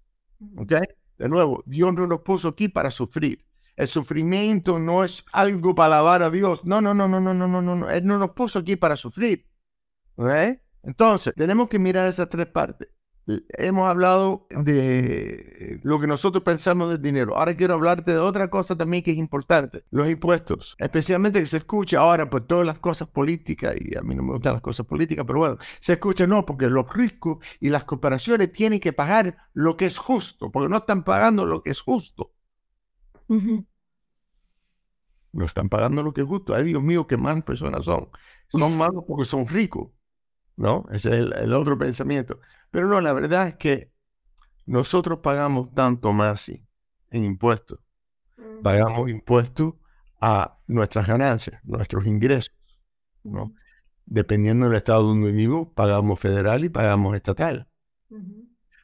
[0.58, 0.74] ¿Ok?
[1.18, 3.46] De nuevo, Dios no nos puso aquí para sufrir.
[3.76, 6.66] El sufrimiento no es algo para alabar a Dios.
[6.66, 7.90] No, no, no, no, no, no, no, no.
[7.90, 9.48] Él no nos puso aquí para sufrir.
[10.16, 10.30] ¿Ok?
[10.84, 12.90] Entonces, tenemos que mirar esas tres partes.
[13.26, 17.38] Hemos hablado de lo que nosotros pensamos del dinero.
[17.38, 19.86] Ahora quiero hablarte de otra cosa también que es importante.
[19.92, 20.76] Los impuestos.
[20.78, 24.34] Especialmente que se escucha ahora por todas las cosas políticas, y a mí no me
[24.34, 28.52] gustan las cosas políticas, pero bueno, se escucha no, porque los ricos y las cooperaciones
[28.52, 32.34] tienen que pagar lo que es justo, porque no están pagando lo que es justo.
[35.32, 36.54] No están pagando lo que es justo.
[36.54, 38.10] Ay, Dios mío, qué malas personas son.
[38.48, 39.90] Son malos porque son ricos.
[40.56, 40.86] ¿No?
[40.92, 42.40] Ese es el otro pensamiento.
[42.72, 43.92] Pero no, la verdad es que
[44.66, 47.80] nosotros pagamos tanto más en impuestos.
[48.62, 49.74] Pagamos impuestos
[50.22, 52.56] a nuestras ganancias, nuestros ingresos.
[53.24, 53.54] ¿no?
[54.06, 57.68] Dependiendo del estado donde vivimos, pagamos federal y pagamos estatal.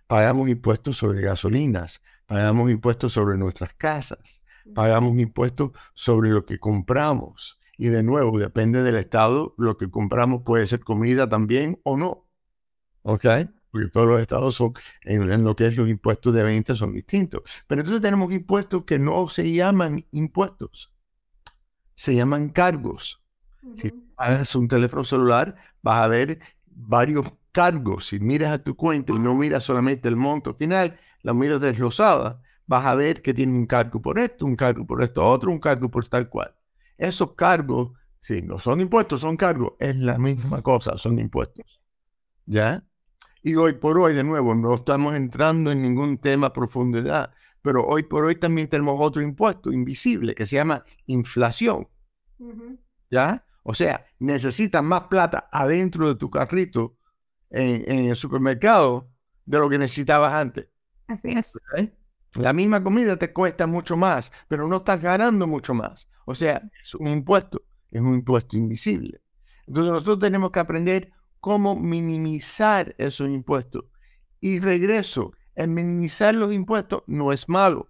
[0.07, 4.41] Pagamos impuestos sobre gasolinas, pagamos impuestos sobre nuestras casas,
[4.73, 7.58] pagamos impuestos sobre lo que compramos.
[7.79, 12.27] Y de nuevo, depende del estado, lo que compramos puede ser comida también o no.
[13.01, 13.25] ¿Ok?
[13.71, 17.41] porque todos los estados son, en, lo que es los impuestos de venta son distintos.
[17.67, 20.91] Pero entonces tenemos impuestos que no se llaman impuestos,
[21.95, 23.21] se llaman cargos.
[23.75, 28.07] Si pagas un teléfono celular, vas a ver varios cargos.
[28.07, 32.41] Si miras a tu cuenta y no miras solamente el monto final, la miras desglosada,
[32.65, 35.59] vas a ver que tiene un cargo por esto, un cargo por esto, otro, un
[35.59, 36.55] cargo por tal cual.
[36.99, 41.79] Esos cargos, si no son impuestos, son cargos, es la misma cosa, son impuestos.
[42.45, 42.83] ¿Ya?
[43.41, 47.31] Y hoy por hoy, de nuevo, no estamos entrando en ningún tema a profundidad,
[47.61, 51.87] pero hoy por hoy también tenemos otro impuesto invisible que se llama inflación.
[53.09, 53.45] ¿Ya?
[53.63, 56.97] O sea, necesitas más plata adentro de tu carrito
[57.49, 59.09] en, el supermercado
[59.45, 60.67] de lo que necesitabas antes.
[61.07, 61.57] Así es.
[62.35, 66.09] La misma comida te cuesta mucho más, pero no estás ganando mucho más.
[66.29, 69.19] O sea, es un impuesto, es un impuesto invisible.
[69.65, 73.85] Entonces nosotros tenemos que aprender cómo minimizar esos impuestos.
[74.39, 77.89] Y regreso, el minimizar los impuestos no es malo.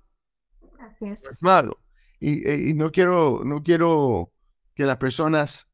[1.02, 1.22] es.
[1.22, 1.82] No es malo.
[2.22, 4.32] Y, no, quiero, no quiero
[4.74, 5.68] que las personas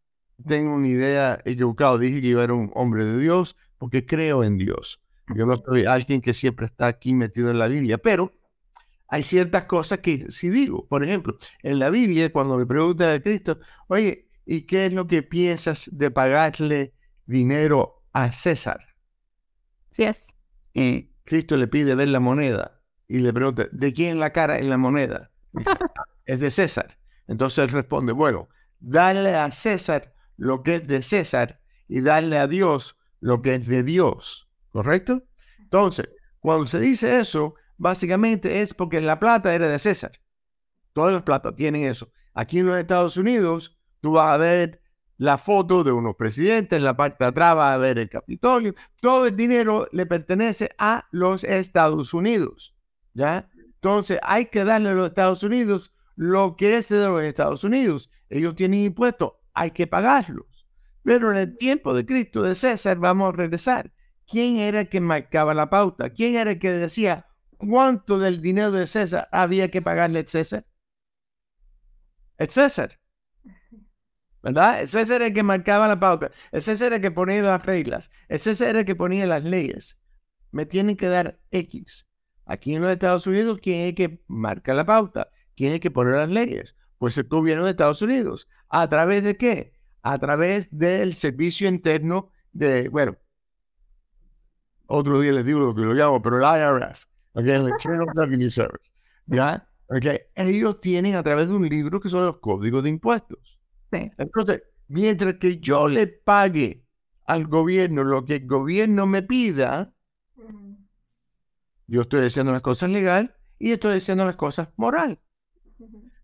[0.43, 1.99] tengan una idea equivocada.
[1.99, 5.03] Dije que yo era un hombre de Dios porque creo en Dios.
[5.35, 8.33] Yo no soy alguien que siempre está aquí metido en la Biblia, pero
[9.07, 10.87] hay ciertas cosas que sí digo.
[10.87, 15.07] Por ejemplo, en la Biblia, cuando le preguntan a Cristo, oye, ¿y qué es lo
[15.07, 16.93] que piensas de pagarle
[17.25, 18.79] dinero a César.
[19.91, 20.35] Sí es.
[20.73, 24.69] Y Cristo le pide ver la moneda y le pregunta, ¿de quién la cara en
[24.69, 25.31] la moneda?
[26.25, 26.97] es de César.
[27.27, 28.49] Entonces él responde, bueno,
[28.79, 33.67] dale a César lo que es de César y darle a Dios lo que es
[33.67, 34.49] de Dios.
[34.69, 35.23] ¿Correcto?
[35.59, 40.11] Entonces, cuando se dice eso, básicamente es porque la plata era de César.
[40.93, 42.11] Todas las plata tienen eso.
[42.33, 44.81] Aquí en los Estados Unidos, tú vas a ver
[45.17, 48.73] la foto de unos presidentes, en la parte de atrás va a ver el Capitolio.
[49.01, 52.75] Todo el dinero le pertenece a los Estados Unidos.
[53.13, 53.49] ¿Ya?
[53.55, 58.09] Entonces hay que darle a los Estados Unidos lo que es de los Estados Unidos.
[58.29, 60.67] Ellos tienen impuestos, hay que pagarlos.
[61.03, 63.91] Pero en el tiempo de Cristo, de César, vamos a regresar.
[64.27, 66.09] ¿Quién era el que marcaba la pauta?
[66.09, 67.27] ¿Quién era el que decía
[67.57, 70.65] cuánto del dinero de César había que pagarle César?
[72.37, 72.99] El César.
[74.41, 74.81] ¿Verdad?
[74.81, 76.31] El César era el que marcaba la pauta.
[76.51, 78.11] El César era el que ponía las reglas.
[78.27, 79.99] El César era el que ponía las leyes.
[80.51, 82.07] Me tienen que dar X.
[82.45, 85.29] Aquí en los Estados Unidos, ¿quién es que marca la pauta?
[85.55, 86.75] ¿Quién es que pone las leyes?
[86.99, 88.47] Pues el gobierno de Estados Unidos.
[88.69, 89.73] ¿A través de qué?
[90.03, 93.17] A través del servicio interno de, bueno,
[94.87, 98.51] otro día les digo lo que lo llamo, pero el IRS, okay, el Internal Revenue
[98.51, 98.91] Service,
[99.27, 99.67] ¿ya?
[99.87, 100.17] Okay.
[100.35, 103.59] Ellos tienen a través de un libro que son los códigos de impuestos.
[103.91, 104.11] Sí.
[104.17, 106.85] Entonces, mientras que yo le pague
[107.25, 109.93] al gobierno lo que el gobierno me pida,
[111.87, 115.21] yo estoy diciendo las cosas legal y estoy diciendo las cosas moral.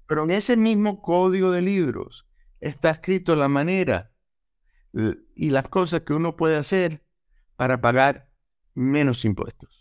[0.08, 2.28] Pero en ese mismo código de libros
[2.60, 4.12] está escrito la manera
[5.36, 7.04] y las cosas que uno puede hacer
[7.56, 8.30] para pagar
[8.74, 9.81] menos impuestos.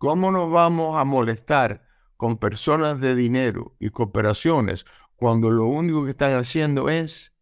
[0.00, 1.86] ¿Cómo nos vamos a molestar
[2.16, 7.34] con personas de dinero y cooperaciones cuando lo único que están haciendo es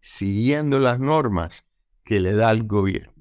[0.00, 1.64] siguiendo las normas
[2.04, 3.12] que le da el gobierno?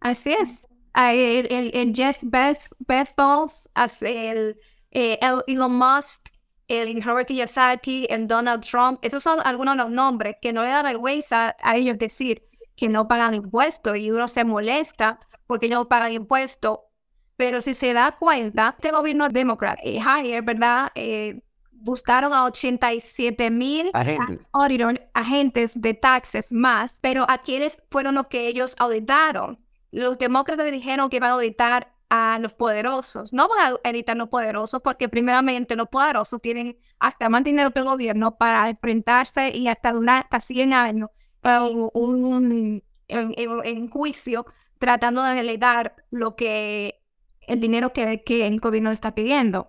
[0.00, 3.70] Así es el, el, Jeff Bezos,
[4.02, 6.28] el, eh, el Elon Musk,
[6.68, 10.68] el Robert Kiyosaki, el Donald Trump, esos son algunos de los nombres que no le
[10.68, 15.78] da vergüenza a ellos decir que no pagan impuestos y uno se molesta porque ellos
[15.78, 16.80] no pagan impuestos.
[17.36, 20.90] Pero si se da cuenta, este gobierno demócrata, eh, Higher, ¿verdad?
[20.94, 23.90] Eh, buscaron a 87 mil
[25.12, 29.58] agentes de taxes más, pero a quienes fueron los que ellos auditaron
[29.96, 33.32] los demócratas dijeron que iban a auditar a los poderosos.
[33.32, 37.70] No van a auditar a los poderosos porque primeramente los poderosos tienen hasta más dinero
[37.70, 41.10] que el gobierno para enfrentarse y hasta durar hasta 100 años
[41.42, 44.46] en, un, en, juicio
[44.78, 47.00] tratando de heredar lo que
[47.46, 49.66] el dinero que, el gobierno está pidiendo.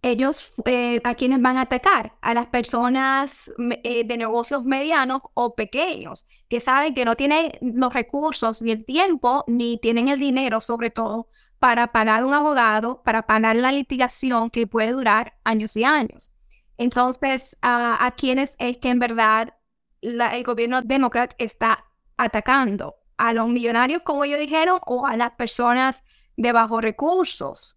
[0.00, 3.50] Ellos eh, a quienes van a atacar, a las personas
[3.82, 8.84] eh, de negocios medianos o pequeños, que saben que no tienen los recursos ni el
[8.84, 14.50] tiempo, ni tienen el dinero sobre todo para pagar un abogado, para pagar la litigación
[14.50, 16.36] que puede durar años y años.
[16.76, 19.54] Entonces, a quienes es que en verdad
[20.00, 21.84] el gobierno demócrata está
[22.16, 26.04] atacando, a los millonarios, como ellos dijeron, o a las personas
[26.38, 27.76] de bajos recursos.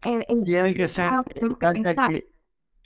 [0.00, 1.10] Tiene que ser.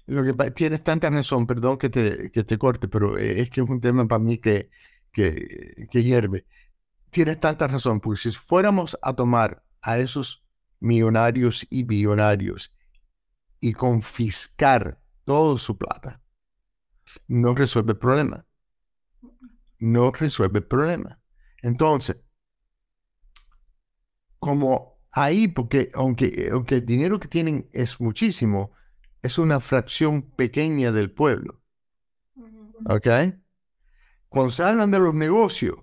[0.07, 3.62] lo que tienes tanta razón, perdón que te, que te corte, pero eh, es que
[3.62, 4.70] es un tema para mí que,
[5.12, 6.47] que, que hierve.
[7.11, 10.45] Tienes tanta razón, porque si fuéramos a tomar a esos
[10.78, 12.72] millonarios y billonarios
[13.59, 16.20] y confiscar toda su plata,
[17.26, 18.47] no resuelve el problema.
[19.78, 21.18] No resuelve el problema.
[21.62, 22.18] Entonces,
[24.39, 28.72] como ahí, porque aunque, aunque el dinero que tienen es muchísimo,
[29.22, 31.61] es una fracción pequeña del pueblo.
[32.89, 33.09] ¿Ok?
[34.28, 35.76] Cuando se hablan de los negocios,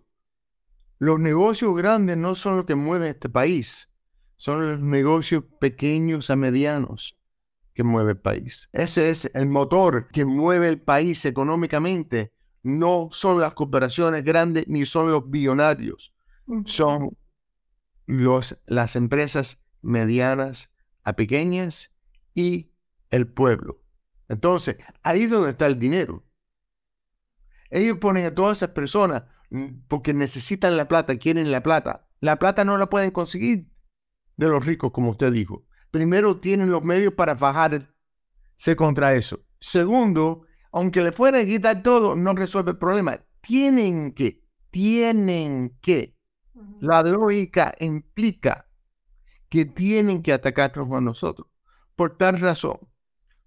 [0.99, 3.89] los negocios grandes no son los que mueven este país,
[4.37, 7.17] son los negocios pequeños a medianos
[7.73, 8.69] que mueve el país.
[8.71, 12.33] Ese es el motor que mueve el país económicamente.
[12.61, 16.13] No son las cooperaciones grandes ni son los billonarios.
[16.65, 17.17] Son
[18.05, 20.73] los, las empresas medianas
[21.03, 21.91] a pequeñas
[22.33, 22.71] y
[23.09, 23.83] el pueblo.
[24.29, 26.25] Entonces, ahí es donde está el dinero.
[27.69, 32.07] Ellos ponen a todas esas personas mm, porque necesitan la plata, quieren la plata.
[32.19, 33.69] La plata no la pueden conseguir
[34.37, 35.65] de los ricos, como usted dijo.
[35.91, 37.87] Primero, tienen los medios para bajarse
[38.75, 39.45] contra eso.
[39.59, 43.23] Segundo, aunque le fuera a quitar todo, no resuelve el problema.
[43.41, 46.12] Tienen que, tienen que
[46.79, 48.67] la lógica implica
[49.49, 51.47] que tienen que atacarnos a nosotros.
[51.95, 52.79] Por tal razón,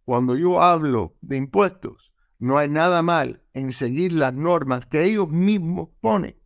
[0.04, 5.28] cuando yo hablo de impuestos, no hay nada mal en seguir las normas que ellos
[5.28, 6.40] mismos ponen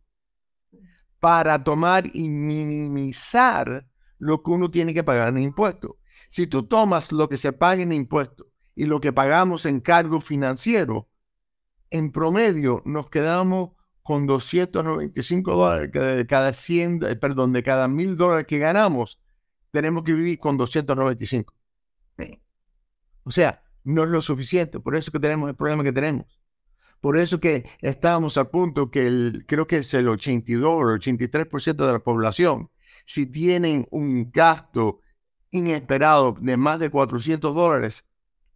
[1.19, 3.87] para tomar y minimizar
[4.17, 5.91] lo que uno tiene que pagar en impuestos.
[6.29, 10.21] Si tú tomas lo que se paga en impuestos y lo que pagamos en cargo
[10.21, 11.09] financiero,
[11.91, 13.71] en promedio nos quedamos
[14.11, 19.21] con 295 dólares de cada 100, eh, perdón, de cada 1000 dólares que ganamos,
[19.71, 21.53] tenemos que vivir con 295.
[23.23, 26.41] O sea, no es lo suficiente, por eso que tenemos el problema que tenemos.
[26.99, 30.99] Por eso que estamos al punto que el, creo que es el 82 o el
[30.99, 32.69] 83% de la población,
[33.05, 34.99] si tienen un gasto
[35.51, 38.03] inesperado de más de 400 dólares,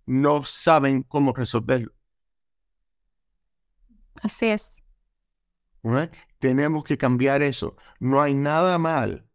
[0.06, 1.94] no saben cómo resolverlo.
[4.22, 4.85] Así es.
[6.40, 7.76] Tenemos que cambiar eso.
[8.00, 9.28] No hay nada mal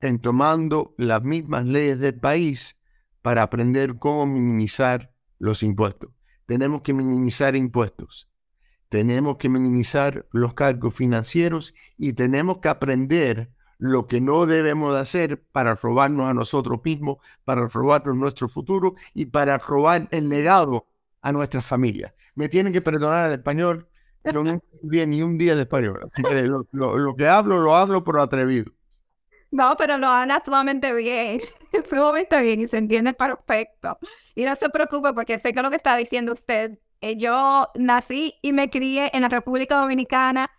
[0.00, 2.78] en tomando las mismas leyes del país
[3.22, 6.10] para aprender cómo minimizar los impuestos.
[6.46, 8.30] Tenemos que minimizar impuestos.
[8.88, 15.00] Tenemos que minimizar los cargos financieros y tenemos que aprender lo que no debemos de
[15.00, 20.86] hacer para robarnos a nosotros mismos, para robarnos nuestro futuro y para robar el legado
[21.20, 22.12] a nuestras familias.
[22.34, 23.87] Me tienen que perdonar el español,
[24.22, 26.10] pero no bien ni un día de español.
[26.72, 28.72] Lo, que hablo, lo hablo por atrevido.
[29.50, 31.40] No, pero lo habla sumamente bien,
[31.88, 33.98] sumamente bien y se entiende perfecto.
[34.34, 38.34] Y no se preocupe porque sé que lo que está diciendo usted, eh, yo nací
[38.42, 40.50] y me crié en la República Dominicana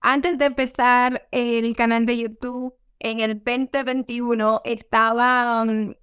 [0.00, 5.94] antes de empezar el canal de YouTube, en el 2021, estaba, um,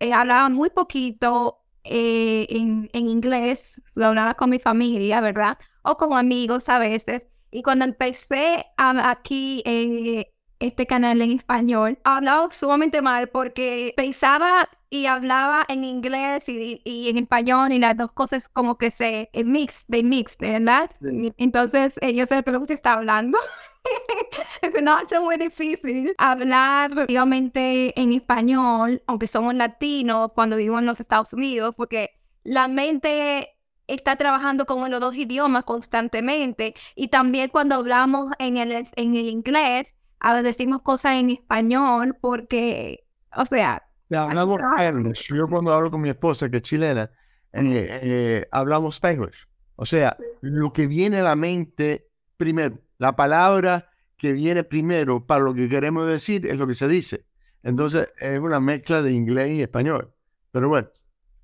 [0.00, 5.58] eh, hablaba muy poquito eh, en, inglés, lo hablaba con mi familia, ¿verdad?
[5.82, 7.28] O con amigos a veces.
[7.50, 10.26] Y cuando empecé aquí en
[10.60, 17.18] este canal en español, hablaba sumamente mal porque pensaba y hablaba en inglés y, en
[17.18, 20.90] español y las dos cosas como que se mix, de mix, ¿verdad?
[21.36, 23.38] Entonces ellos sé lo que se está hablando.
[24.72, 30.86] se nos hace muy difícil hablar obviamente en español, aunque somos latinos cuando vivimos en
[30.86, 32.10] los Estados Unidos, porque
[32.44, 33.56] la mente
[33.86, 39.28] está trabajando con los dos idiomas constantemente y también cuando hablamos en el, en el
[39.28, 43.04] inglés, a veces decimos cosas en español porque,
[43.36, 44.58] o sea, hablamos
[45.28, 47.10] Yo cuando hablo con mi esposa, que es chilena,
[47.52, 49.46] eh, eh, hablamos Spanglish.
[49.76, 55.44] O sea, lo que viene a la mente primero, la palabra que viene primero para
[55.44, 57.24] lo que queremos decir es lo que se dice.
[57.62, 60.12] Entonces, es una mezcla de inglés y español.
[60.50, 60.88] Pero bueno.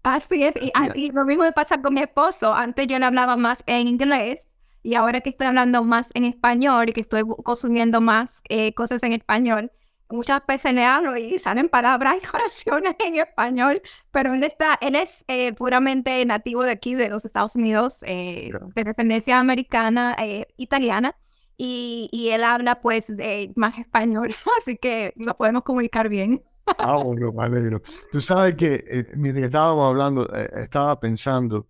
[0.02, 0.54] Así es.
[0.56, 2.52] Y, y lo mismo me pasa con mi esposo.
[2.52, 4.53] Antes yo le hablaba más en inglés
[4.84, 9.02] y ahora que estoy hablando más en español y que estoy consumiendo más eh, cosas
[9.02, 9.72] en español,
[10.14, 14.94] muchas veces le hablo y salen palabras y oraciones en español, pero él está, él
[14.94, 20.46] es eh, puramente nativo de aquí, de los Estados Unidos, eh, de dependencia americana, eh,
[20.56, 21.16] italiana,
[21.56, 23.12] y, y, él habla pues
[23.54, 26.42] más español, así que lo podemos comunicar bien.
[26.78, 27.80] Ah, bueno, me alegro.
[28.10, 31.68] Tú sabes que mientras estábamos hablando, estaba pensando,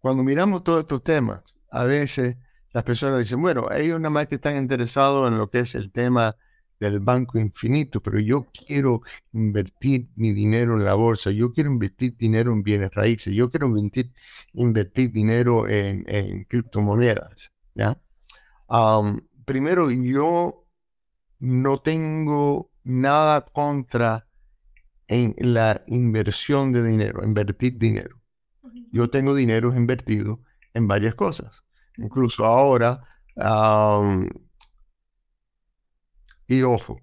[0.00, 2.36] cuando miramos todos estos temas, a veces
[2.72, 5.90] las personas dicen, bueno, ellos nada más que están interesados en lo que es el
[5.90, 6.36] tema
[6.78, 12.16] del banco infinito, pero yo quiero invertir mi dinero en la bolsa, yo quiero invertir
[12.16, 17.52] dinero en bienes raíces, yo quiero invertir, dinero en, criptomonedas.
[17.74, 18.00] ¿ya?
[19.44, 20.66] primero, yo
[21.40, 24.28] no tengo nada contra
[25.08, 28.17] la inversión de dinero, invertir dinero.
[28.92, 30.40] Yo tengo dinero invertido
[30.74, 31.62] en varias cosas
[31.98, 33.02] incluso ahora.
[36.46, 37.00] y ojo,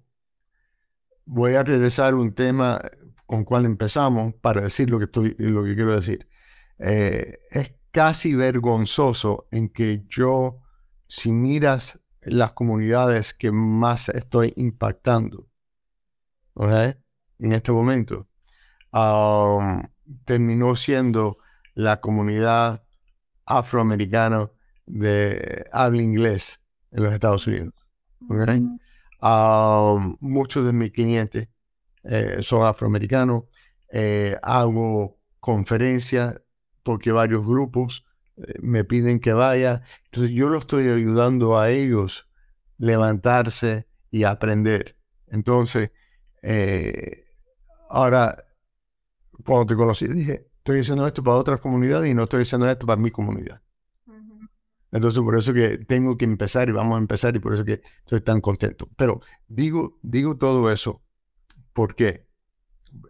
[1.24, 2.80] voy a regresar a un tema
[3.26, 6.28] con cual empezamos para decir lo que, estoy, lo que quiero decir.
[6.78, 10.62] Eh, es casi vergonzoso en que yo,
[11.08, 15.48] si miras las comunidades que más estoy impactando,
[16.58, 18.28] en este momento,
[20.24, 21.38] terminó siendo
[21.76, 22.82] la comunidad
[23.44, 24.50] afroamericana
[24.86, 26.58] de habla inglés
[26.90, 27.74] en los Estados Unidos.
[30.20, 31.48] muchos de mis clientes
[32.02, 33.44] eh, son afroamericanos.
[33.92, 36.40] Eh, hago conferencias
[36.82, 38.06] porque varios grupos
[38.38, 39.82] eh, me piden que vaya.
[40.06, 42.28] Entonces yo lo estoy ayudando a ellos
[42.78, 44.96] levantarse y aprender.
[45.26, 45.90] Entonces,
[47.90, 48.46] ahora,
[49.44, 52.86] cuando te conocí, dije, estoy haciendo esto para otras comunidades y no estoy haciendo esto
[52.86, 53.62] para mi comunidad.
[54.90, 57.82] Entonces, por eso que tengo que empezar y vamos a empezar y por eso que
[57.98, 58.88] estoy tan contento.
[58.96, 61.02] Pero digo, digo todo eso
[61.72, 62.26] porque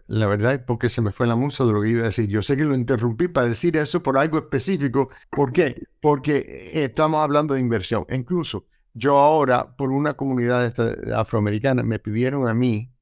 [0.07, 2.29] la verdad es porque se me fue la musa de lo que iba a decir.
[2.29, 5.09] Yo sé que lo interrumpí para decir eso por algo específico.
[5.31, 5.87] ¿Por qué?
[6.01, 8.05] Porque estamos hablando de inversión.
[8.11, 10.75] Incluso yo ahora, por una comunidad
[11.15, 12.93] afroamericana, me pidieron a mí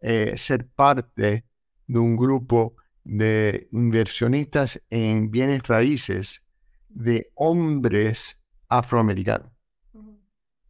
[0.00, 1.44] eh, ser parte
[1.86, 6.44] de un grupo de inversionistas en bienes raíces
[6.88, 9.50] de hombres afroamericanos.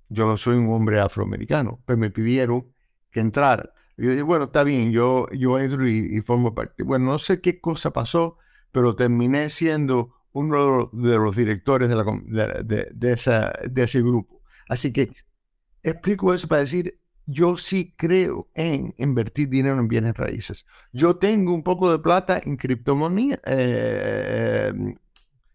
[0.09, 2.73] Yo no soy un hombre afroamericano, pero me pidieron
[3.11, 3.73] que entrara.
[3.97, 6.83] Yo dije, bueno, está bien, yo, yo entro y, formo parte.
[6.83, 8.37] Bueno, no sé qué cosa pasó,
[8.73, 14.43] pero terminé siendo uno de los directores de, de, esa, de ese grupo.
[14.69, 15.13] Así que
[15.83, 20.67] explico eso para decir, yo sí creo en invertir dinero en bienes raíces.
[20.93, 24.73] Yo tengo un poco de plata en criptomoneda, eh,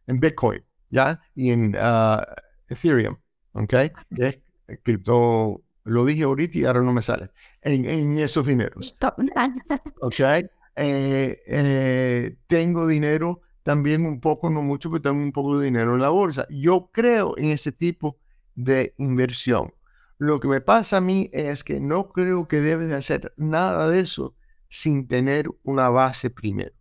[0.07, 1.19] en Bitcoin, ¿ya?
[1.35, 2.21] Y en uh,
[2.69, 3.17] Ethereum,
[3.53, 3.73] ¿ok?
[4.15, 4.39] Que es
[4.83, 8.95] cripto, lo dije ahorita y ahora no me sale, en, esos dineros.
[10.01, 10.19] ¿Ok?
[10.19, 15.95] Eh, eh, tengo dinero también un poco, no mucho, pero tengo un poco de dinero
[15.95, 16.45] en la bolsa.
[16.49, 18.17] Yo creo en ese tipo
[18.55, 19.73] de inversión.
[20.17, 23.87] Lo que me pasa a mí es que no creo que debes de hacer nada
[23.89, 24.35] de eso
[24.67, 26.73] sin tener una base primero.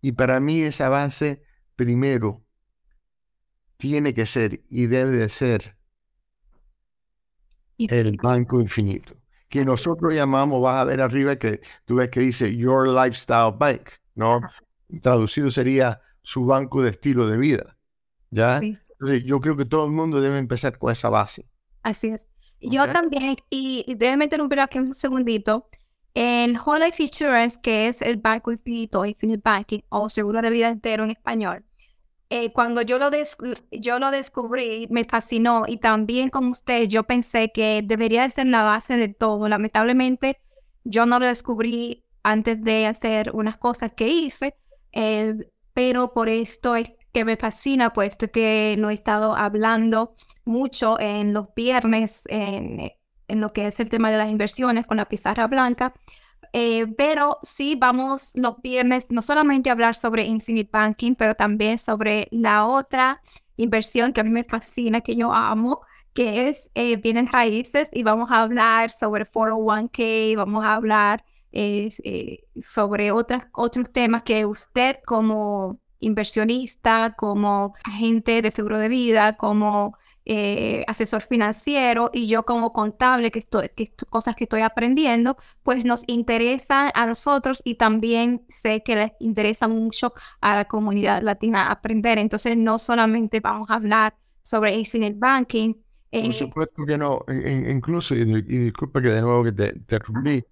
[0.00, 1.42] Y para mí esa base
[1.74, 2.44] primero
[3.76, 5.76] tiene que ser y debe de ser
[7.78, 9.16] el banco infinito,
[9.48, 13.90] que nosotros llamamos, vas a ver arriba que tú ves que dice Your Lifestyle Bank,
[14.14, 14.40] ¿no?
[15.02, 17.76] Traducido sería su banco de estilo de vida,
[18.30, 18.58] ¿ya?
[18.58, 21.48] Entonces yo creo que todo el mundo debe empezar con esa base.
[21.88, 22.28] Así es.
[22.60, 25.68] Yo también, y, y déjeme interrumpir aquí un segundito.
[26.14, 30.68] En Whole Life Insurance, que es el banco infinito, Infinite Banking, o seguro de vida
[30.68, 31.64] entero en español,
[32.30, 33.10] eh, cuando yo lo,
[33.70, 38.64] yo lo descubrí, me fascinó y también como usted, yo pensé que debería ser la
[38.64, 39.48] base de todo.
[39.48, 40.40] Lamentablemente,
[40.84, 44.56] yo no lo descubrí antes de hacer unas cosas que hice,
[44.92, 45.36] eh,
[45.72, 51.32] pero por esto es que me fascina, puesto que no he estado hablando mucho en
[51.32, 52.92] los viernes en,
[53.28, 55.94] en lo que es el tema de las inversiones con la pizarra blanca.
[56.54, 61.78] Eh, pero sí vamos los viernes no solamente a hablar sobre Infinite Banking, pero también
[61.78, 63.20] sobre la otra
[63.56, 65.82] inversión que a mí me fascina, que yo amo,
[66.14, 71.90] que es eh, bienes raíces y vamos a hablar sobre 401k, vamos a hablar eh,
[72.04, 79.36] eh, sobre otras, otros temas que usted como inversionista, como agente de seguro de vida,
[79.36, 79.96] como
[80.30, 85.86] eh, asesor financiero y yo como contable, que, estoy, que cosas que estoy aprendiendo, pues
[85.86, 91.70] nos interesa a nosotros y también sé que les interesa mucho a la comunidad latina
[91.70, 92.18] aprender.
[92.18, 95.72] Entonces no solamente vamos a hablar sobre Infinite Banking.
[95.72, 100.44] Por eh, supuesto que no, incluso, y, disculpa que de nuevo que te interrumpí,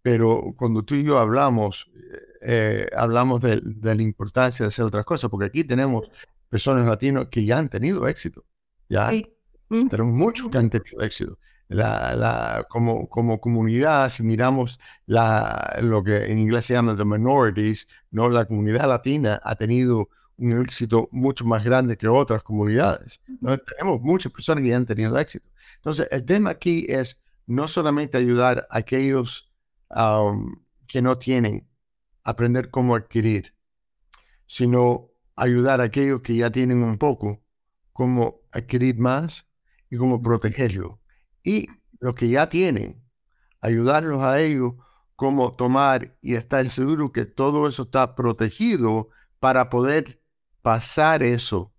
[0.00, 1.90] pero cuando tú y yo hablamos,
[2.46, 6.08] eh, hablamos de, la importancia de hacer otras cosas, porque aquí tenemos
[6.48, 8.44] personas latinos que ya han tenido éxito,
[8.88, 9.10] ya
[9.68, 11.38] tenemos muchos que han tenido éxito.
[11.68, 17.06] La, la, como, como comunidad, si miramos la, lo que en inglés se llama the
[17.06, 18.28] minorities, ¿no?
[18.28, 23.20] la comunidad latina ha tenido un éxito mucho más grande que otras comunidades.
[23.78, 25.48] Tenemos muchas personas que ya han tenido éxito.
[25.76, 29.50] Entonces, el tema aquí es no solamente ayudar a aquellos
[30.86, 31.66] que no tienen,
[32.24, 33.54] aprender cómo adquirir,
[34.46, 37.42] sino ayudar a aquellos que ya tienen un poco,
[37.92, 39.46] cómo adquirir más
[39.90, 41.00] y cómo protegerlo.
[41.42, 41.68] Y
[42.00, 43.02] los que ya tienen,
[43.60, 44.74] ayudarlos a ellos
[45.16, 50.20] cómo tomar y estar seguro que todo eso está protegido para poder
[50.62, 51.72] pasar eso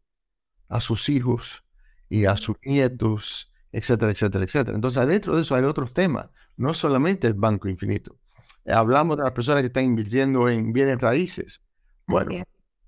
[0.69, 1.63] a sus hijos
[2.09, 4.75] y a sus nietos, etcétera, etcétera, etcétera.
[4.75, 8.17] Entonces, adentro de eso hay otros temas, no solamente el banco infinito.
[8.65, 11.61] Hablamos de las personas que están invirtiendo en bienes raíces.
[12.07, 12.43] Bueno,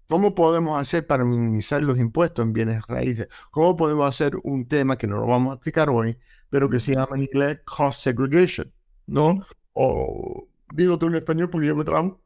[0.08, 3.28] ¿cómo podemos hacer para minimizar los impuestos en bienes raíces?
[3.52, 6.18] ¿Cómo podemos hacer un tema que no lo vamos a explicar hoy,
[6.50, 8.72] pero que se llama en inglés cost segregation?
[9.06, 9.46] ¿No?
[9.74, 12.20] O digo tú en español porque yo me tramo.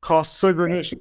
[0.00, 1.00] Cost segregation.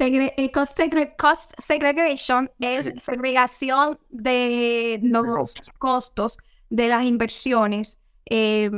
[0.00, 6.38] Eh, cost, segregation es segregación de los costos
[6.70, 8.00] de las inversiones.
[8.26, 8.70] Eh,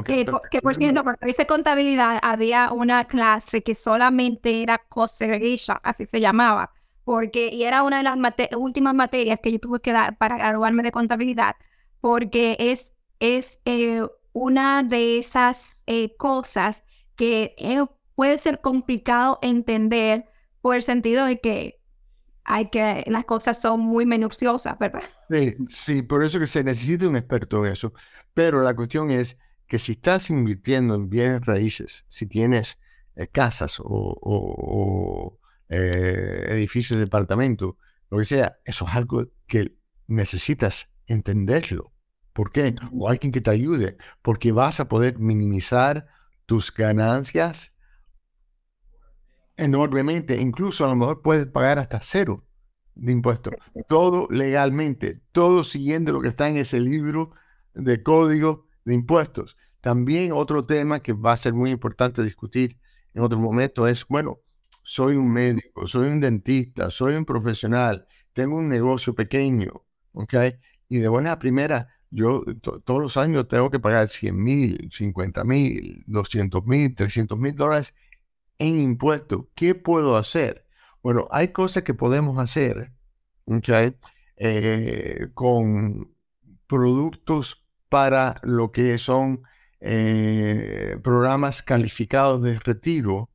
[0.00, 6.06] que, por cierto, cuando hice contabilidad había una clase que solamente era cost segregation, así
[6.06, 6.72] se llamaba,
[7.04, 8.16] porque y era una de las
[8.56, 11.56] últimas materias que yo tuve que dar para graduarme de contabilidad,
[12.00, 17.84] porque es, es eh, una de esas eh, cosas que eh,
[18.14, 20.24] puede ser complicado entender
[20.62, 21.82] por el sentido de que
[22.44, 25.02] hay que, las cosas son muy minuciosas, ¿verdad?
[25.30, 27.92] Sí, sí, por eso que se necesita un experto en eso.
[28.34, 29.38] Pero la cuestión es
[29.72, 32.78] que si estás invirtiendo en bienes raíces, si tienes
[33.16, 35.38] eh, casas o,
[35.70, 37.78] eh, edificios de departamento,
[38.10, 39.74] lo que sea, eso es algo que
[40.08, 41.90] necesitas entenderlo.
[42.34, 42.74] ¿Por qué?
[42.92, 46.06] O alguien que te ayude, porque vas a poder minimizar
[46.44, 47.74] tus ganancias
[49.56, 50.38] enormemente.
[50.38, 52.46] Incluso a lo mejor puedes pagar hasta cero
[52.94, 53.54] de impuestos.
[53.88, 57.30] Todo legalmente, todo siguiendo lo que está en ese libro
[57.72, 59.56] de código de impuestos.
[59.80, 62.78] También otro tema que va a ser muy importante discutir
[63.14, 64.40] en otro momento es, bueno,
[64.82, 70.34] soy un médico, soy un dentista, soy un profesional, tengo un negocio pequeño, ¿ok?
[70.88, 72.44] Y de buena primera, yo
[72.84, 77.94] todos los años tengo que pagar 100 mil, 50 mil, 200 mil, 300 mil dólares
[78.58, 79.46] en impuestos.
[79.54, 80.66] ¿Qué puedo hacer?
[81.02, 82.92] Bueno, hay cosas que podemos hacer
[84.36, 86.14] eh, con
[86.66, 87.61] productos
[87.92, 89.42] para lo que son
[89.78, 93.28] eh, programas calificados de retiro,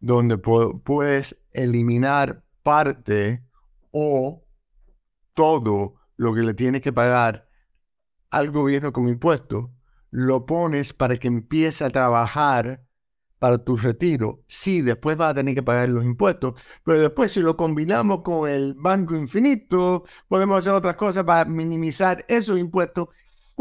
[0.00, 3.44] donde puedes eliminar parte
[3.90, 4.46] o
[5.34, 7.50] todo lo que le tienes que pagar
[8.30, 9.74] al gobierno como impuesto,
[10.10, 12.86] lo pones para que empiece a trabajar
[13.38, 14.42] para tu retiro.
[14.46, 18.48] Sí, después vas a tener que pagar los impuestos, pero después si lo combinamos con
[18.48, 23.08] el banco infinito, podemos hacer otras cosas para minimizar esos impuestos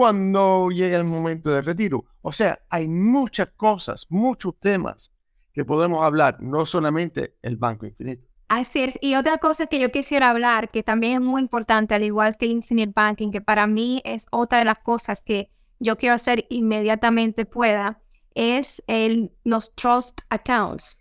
[0.01, 2.05] cuando llegue el momento de retiro.
[2.23, 5.13] O sea, hay muchas cosas, muchos temas
[5.53, 8.27] que podemos hablar, no solamente el banco infinito.
[8.47, 8.97] Así es.
[8.99, 12.45] Y otra cosa que yo quisiera hablar, que también es muy importante, al igual que
[12.45, 16.47] el Infinite Banking, que para mí es otra de las cosas que yo quiero hacer
[16.49, 18.01] inmediatamente pueda,
[18.33, 20.99] es el, los Trust Accounts.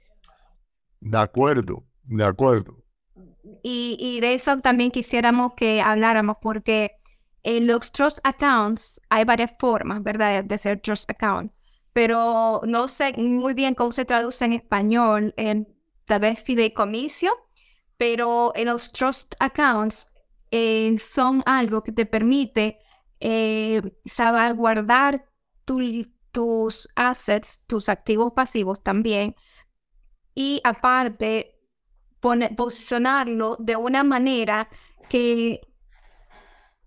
[1.01, 2.85] De acuerdo, de acuerdo.
[3.63, 7.00] Y, y de eso también quisiéramos que habláramos, porque
[7.43, 11.53] en los Trust Accounts hay varias formas, ¿verdad?, de ser Trust Account.
[11.93, 15.35] Pero no sé muy bien cómo se traduce en español.
[15.37, 15.67] En,
[16.11, 17.29] tal vez fideicomiso,
[17.97, 20.13] pero en los trust accounts
[20.51, 22.81] eh, son algo que te permite
[23.21, 25.25] eh, salvaguardar
[25.65, 29.37] tus assets, tus activos pasivos también,
[30.35, 31.61] y aparte
[32.57, 34.69] posicionarlo de una manera
[35.09, 35.61] que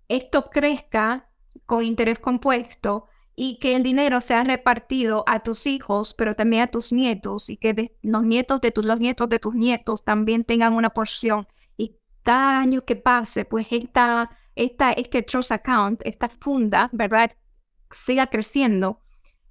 [0.08, 1.28] esto crezca
[1.66, 6.66] con interés compuesto y que el dinero sea repartido a tus hijos, pero también a
[6.68, 10.74] tus nietos y que los nietos de tus los nietos de tus nietos también tengan
[10.74, 11.46] una porción
[11.76, 17.32] y cada año que pase, pues esta, esta este trust account, esta funda, ¿verdad?
[17.94, 19.00] siga creciendo.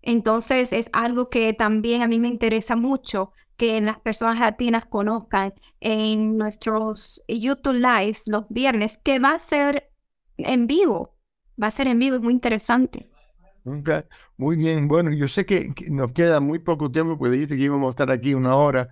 [0.02, 5.54] Entonces es algo que también a mí me interesa mucho que las personas latinas conozcan
[5.80, 9.93] en nuestros YouTube Lives los viernes, que va a ser
[10.38, 11.16] en vivo.
[11.62, 13.10] Va a ser en vivo, es muy interesante.
[14.38, 17.88] Muy bien, bueno, yo sé que, nos queda muy poco tiempo, porque dijiste que íbamos
[17.88, 18.90] a estar aquí una hora.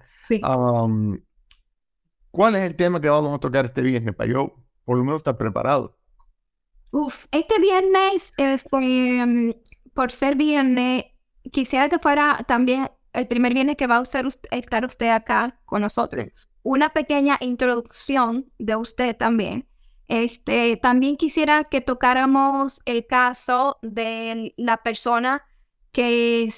[2.32, 5.20] ¿Cuál es el tema que vamos a tocar este viernes para yo por lo menos
[5.20, 5.98] estar preparado?
[6.92, 9.56] Uf, este viernes, este,
[9.94, 11.06] por ser viernes,
[11.52, 16.30] quisiera que fuera también el primer viernes que va a estar usted acá con nosotros.
[16.64, 19.68] Una pequeña introducción de usted también
[20.12, 25.46] este, también quisiera que tocáramos el caso de la persona
[25.94, 26.52] que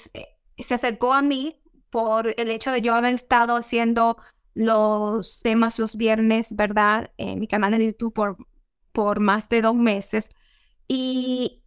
[0.58, 4.16] se acercó a mí por el hecho de yo haber estado haciendo
[4.54, 7.12] los temas los viernes, ¿verdad?
[7.16, 8.36] En mi canal de YouTube por,
[8.90, 10.34] por más de dos meses.
[10.88, 11.62] Y,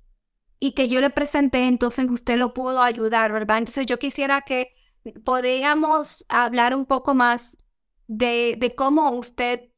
[0.59, 3.59] y que yo le presenté, entonces usted lo pudo ayudar, ¿verdad?
[3.59, 4.73] Entonces yo quisiera que
[5.23, 7.57] podamos hablar un poco más
[8.07, 9.69] de, de cómo usted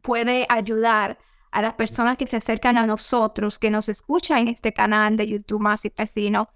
[0.00, 1.18] puede ayudar
[1.54, 5.28] a las personas que se acercan a nosotros, que nos escuchan en este canal de
[5.28, 6.48] YouTube Más y Vecino,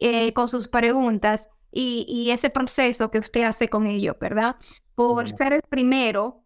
[0.00, 4.56] eh, con sus preguntas y, ese proceso que usted hace con ellos, ¿verdad?
[4.94, 6.42] Por ser el primero,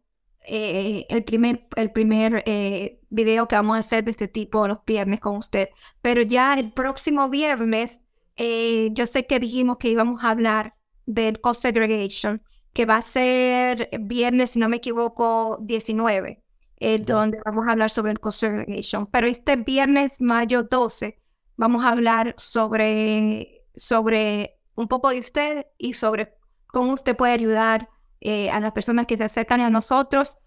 [0.49, 4.85] eh, el primer, el primer eh, video que vamos a hacer de este tipo los
[4.85, 5.69] viernes con usted.
[6.03, 8.01] Pero ya el próximo viernes,
[8.37, 10.75] yo sé que dijimos que íbamos a hablar
[11.07, 12.43] del cost segregation,
[12.73, 16.43] que va a ser viernes, si no me equivoco, 19
[16.81, 19.07] donde vamos a hablar sobre el cost segregation.
[19.07, 21.21] Pero este viernes, mayo 12,
[21.57, 26.35] vamos a hablar sobre, sobre un poco de usted y sobre
[26.67, 30.39] cómo usted puede ayudar eh, a las personas que se acercan a nosotros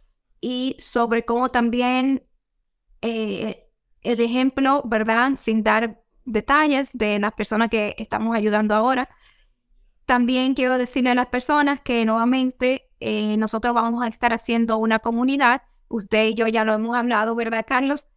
[0.41, 2.23] y sobre cómo también
[3.01, 3.69] eh,
[4.01, 5.31] el ejemplo, ¿verdad?
[5.35, 9.09] Sin dar detalles de las personas que estamos ayudando ahora.
[10.05, 14.99] También quiero decirle a las personas que nuevamente eh, nosotros vamos a estar haciendo una
[14.99, 15.61] comunidad
[15.93, 18.09] usted y yo ya lo hemos hablado, ¿verdad, Carlos?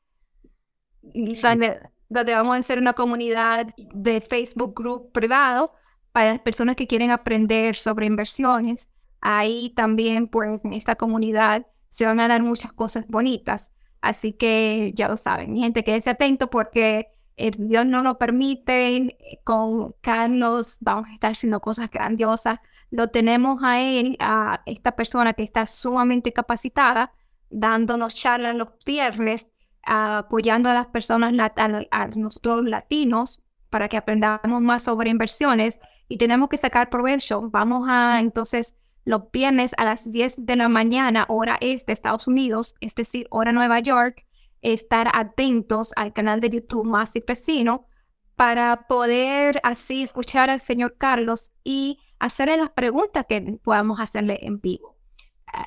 [1.03, 5.73] Donde vamos a hacer una comunidad de Facebook Group privado
[6.13, 8.91] para las personas que quieren aprender sobre inversiones.
[9.21, 13.77] Ahí también, pues, en esta comunidad se van a dar muchas cosas bonitas.
[14.01, 19.19] Así que ya lo saben, mi gente, quédese atento porque Dios no lo permite.
[19.45, 22.61] Con Carlos vamos a estar haciendo cosas grandiosas.
[22.91, 27.13] Lo tenemos a él, a esta persona que está sumamente capacitada
[27.51, 34.83] dándonos charlas los viernes, apoyando a las personas, a, nosotros latinos, para que aprendamos más
[34.83, 37.51] sobre inversiones y tenemos que sacar provecho.
[37.51, 42.27] Vamos a entonces los viernes a las 10 de la mañana, hora es de Estados
[42.27, 44.27] Unidos, es decir, hora Nueva York,
[44.63, 47.87] estar atentos al canal de YouTube Más y Pesino
[48.35, 54.61] para poder así escuchar al señor Carlos y hacerle las preguntas que podamos hacerle en
[54.61, 54.96] vivo.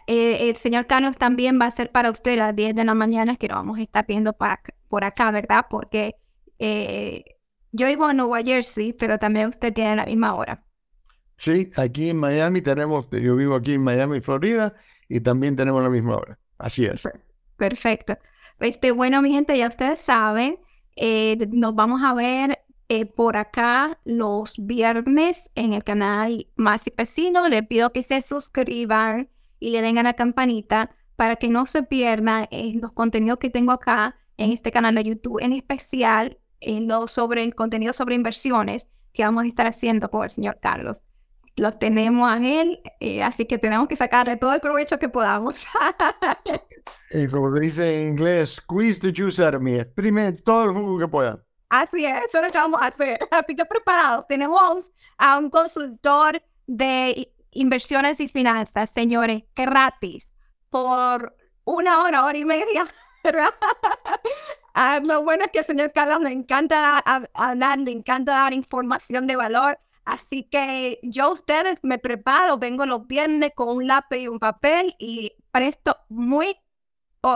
[0.08, 2.94] Eh, el señor Carlos también va a ser para usted a las 10 de la
[2.94, 4.36] mañana, que lo vamos a estar viendo
[4.88, 5.66] por acá, ¿verdad?
[5.70, 6.16] Porque
[6.60, 7.24] eh,
[7.72, 10.64] yo vivo en Nueva Jersey, pero también usted tiene la misma hora.
[11.38, 14.74] Sí, aquí en Miami tenemos, yo vivo aquí en Miami, Florida,
[15.08, 16.38] y también tenemos la misma hora.
[16.58, 17.08] Así es.
[17.56, 18.18] Perfecto.
[18.60, 20.60] Este, bueno, mi gente, ya ustedes saben,
[20.98, 22.60] eh, nos vamos a ver
[22.90, 27.48] eh, por acá los viernes en el canal Más y Pesino.
[27.48, 29.30] Le pido que se suscriban
[29.60, 33.50] y le den a la campanita para que no se pierdan eh, los contenidos que
[33.50, 38.16] tengo acá en este canal de YouTube, en especial en lo sobre el contenido sobre
[38.16, 41.12] inversiones que vamos a estar haciendo con el señor Carlos.
[41.56, 42.80] Los tenemos a él,
[43.22, 45.56] así que tenemos que sacarle todo el provecho que podamos.
[47.12, 49.80] Y como dice en inglés, squeeze the juice out of me.
[49.80, 51.44] Exprime todo el jugo que pueda.
[51.70, 53.20] Así es, eso es lo que vamos a hacer.
[53.32, 54.28] Así que preparados.
[54.28, 60.34] Tenemos a un consultor de inversiones y finanzas, señores, gratis,
[60.70, 61.36] por
[61.66, 62.88] una hora, hora y media.
[64.74, 67.00] ah, lo bueno es que al señor Carlos le encanta
[67.34, 69.80] hablar, le encanta dar información de valor.
[70.06, 74.96] Así que yo ustedes me preparo, vengo los viernes con un lápiz y un papel
[74.98, 76.58] y presto muy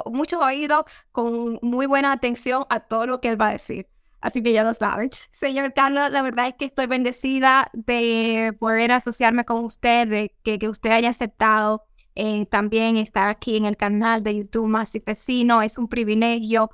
[0.05, 3.87] mucho oído con muy buena atención a todo lo que él va a decir.
[4.23, 5.09] Así que ya lo saben.
[5.31, 10.57] Señor Carlos, la verdad es que estoy bendecida de poder asociarme con usted, de que,
[10.57, 11.83] que usted haya aceptado
[12.15, 15.61] eh, también estar aquí en el canal de YouTube Más y Vecino.
[15.61, 16.69] Es un privilegio.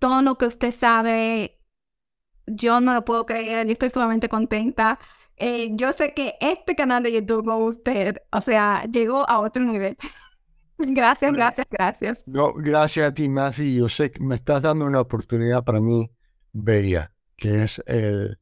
[0.00, 1.60] Todo lo que usted sabe,
[2.46, 3.68] yo no lo puedo creer.
[3.68, 4.98] Yo estoy sumamente contenta.
[5.36, 9.62] Eh, yo sé que este canal de YouTube con usted, o sea, llegó a otro
[9.62, 9.96] nivel.
[10.76, 12.26] Gracias, gracias, gracias.
[12.26, 13.76] No, gracias a ti, Mafi.
[13.76, 16.10] Yo sé que me estás dando una oportunidad para mí
[16.54, 18.38] bella, que es el,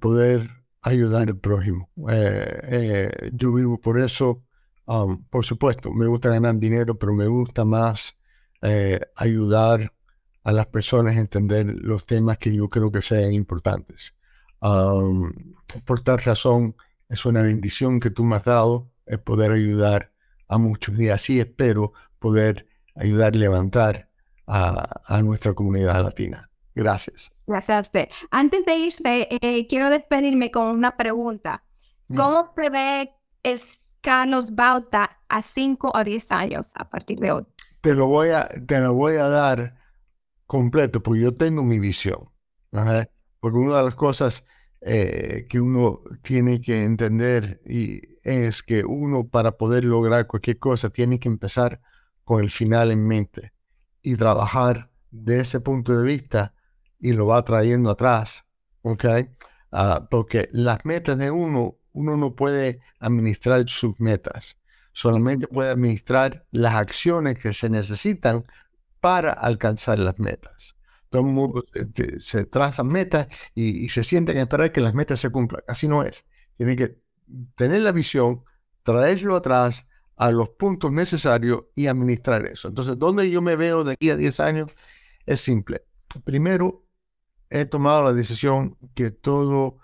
[0.00, 0.48] poder
[0.80, 1.90] ayudar al prójimo.
[2.10, 4.44] Eh, eh, yo vivo por eso.
[5.30, 8.16] Por supuesto, me gusta ganar dinero, pero me gusta más
[8.62, 9.92] eh, ayudar
[10.44, 14.16] a las personas a entender los temas que yo creo que sean importantes.
[14.60, 16.74] Por tal razón,
[17.10, 20.12] es una bendición que tú me has dado el poder ayudar
[20.48, 24.08] a muchos y así espero poder ayudar a levantar
[24.46, 26.47] a, nuestra comunidad latina.
[26.78, 27.32] Gracias.
[27.44, 28.08] Gracias a usted.
[28.30, 31.64] Antes de irse, eh, quiero despedirme con una pregunta.
[32.14, 33.16] ¿Cómo prevé
[34.00, 37.46] Carlos Bauta a 5 o 10 años a partir de hoy?
[37.80, 39.76] Te lo voy a, te lo voy a dar
[40.46, 42.30] completo porque yo tengo mi visión.
[42.70, 44.46] Porque una de las cosas
[44.80, 50.90] eh, que uno tiene que entender y es que uno para poder lograr cualquier cosa
[50.90, 51.80] tiene que empezar
[52.22, 53.52] con el final en mente
[54.00, 56.54] y trabajar de ese punto de vista
[57.00, 58.44] y lo va trayendo atrás,
[58.82, 59.04] ¿ok?
[59.72, 64.58] Ah, porque las metas de uno, uno no puede administrar sus metas,
[64.92, 68.44] solamente puede administrar las acciones que se necesitan
[69.00, 70.78] para alcanzar las metas
[71.10, 71.64] todo el mundo
[72.18, 75.62] se, traza metas y, se sienten a esperar que las metas se cumplan.
[75.66, 76.26] Así no es.
[76.56, 76.98] Tienen que
[77.56, 78.44] tener la visión,
[78.82, 82.68] traerlo atrás a los puntos necesarios y administrar eso.
[82.68, 84.72] Entonces, ¿dónde yo me veo de aquí a 10 años?
[85.24, 85.84] Es simple.
[86.24, 86.84] Primero,
[87.50, 89.78] he tomado la decisión que todo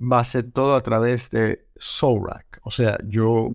[0.00, 2.60] va a ser todo a través de SoulRack.
[2.62, 3.52] O sea, yo,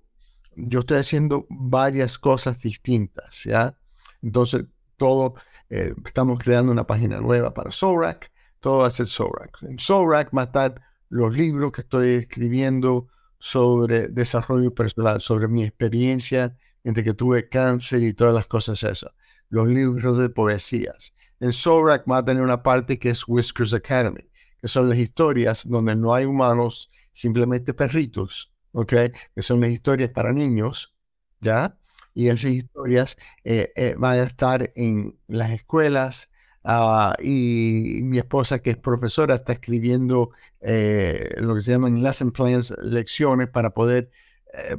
[0.55, 3.77] yo estoy haciendo varias cosas distintas, ¿ya?
[4.21, 4.65] Entonces,
[4.97, 5.35] todo
[5.69, 8.31] eh, estamos creando una página nueva para Soulrack.
[8.59, 9.63] Todo va a ser Soulrack.
[9.63, 13.07] En Soulrack va a estar los libros que estoy escribiendo
[13.37, 19.11] sobre desarrollo personal, sobre mi experiencia entre que tuve cáncer y todas las cosas esas.
[19.49, 21.13] Los libros de poesías.
[21.39, 24.23] En Soulrack va a tener una parte que es Whiskers Academy,
[24.61, 28.93] que son las historias donde no hay humanos, simplemente perritos, ¿ok?
[29.35, 30.93] Que son las historias para niños,
[31.41, 31.77] ¿ya?
[32.13, 36.29] y esas historias eh, eh, van a estar en las escuelas.
[36.63, 40.31] Ah, y mi esposa, que es profesora, está escribiendo
[40.61, 44.09] eh, lo que se llaman lesson plans, lecciones, para poder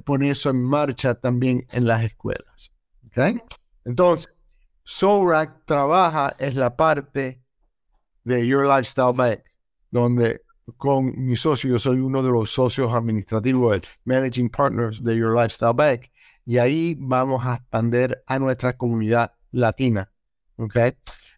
[0.05, 2.73] poner eso en marcha también en las escuelas.
[3.09, 3.41] ¿okay?
[3.85, 4.33] Entonces,
[4.85, 7.43] SORAC trabaja, es la parte
[8.23, 9.41] de Your Lifestyle Bank,
[9.91, 10.43] donde
[10.77, 15.75] con mi socio, yo soy uno de los socios administrativos, Managing Partners de Your Lifestyle
[15.75, 16.03] Bank,
[16.45, 20.13] y ahí vamos a expandir a nuestra comunidad latina.
[20.57, 20.77] ¿ok?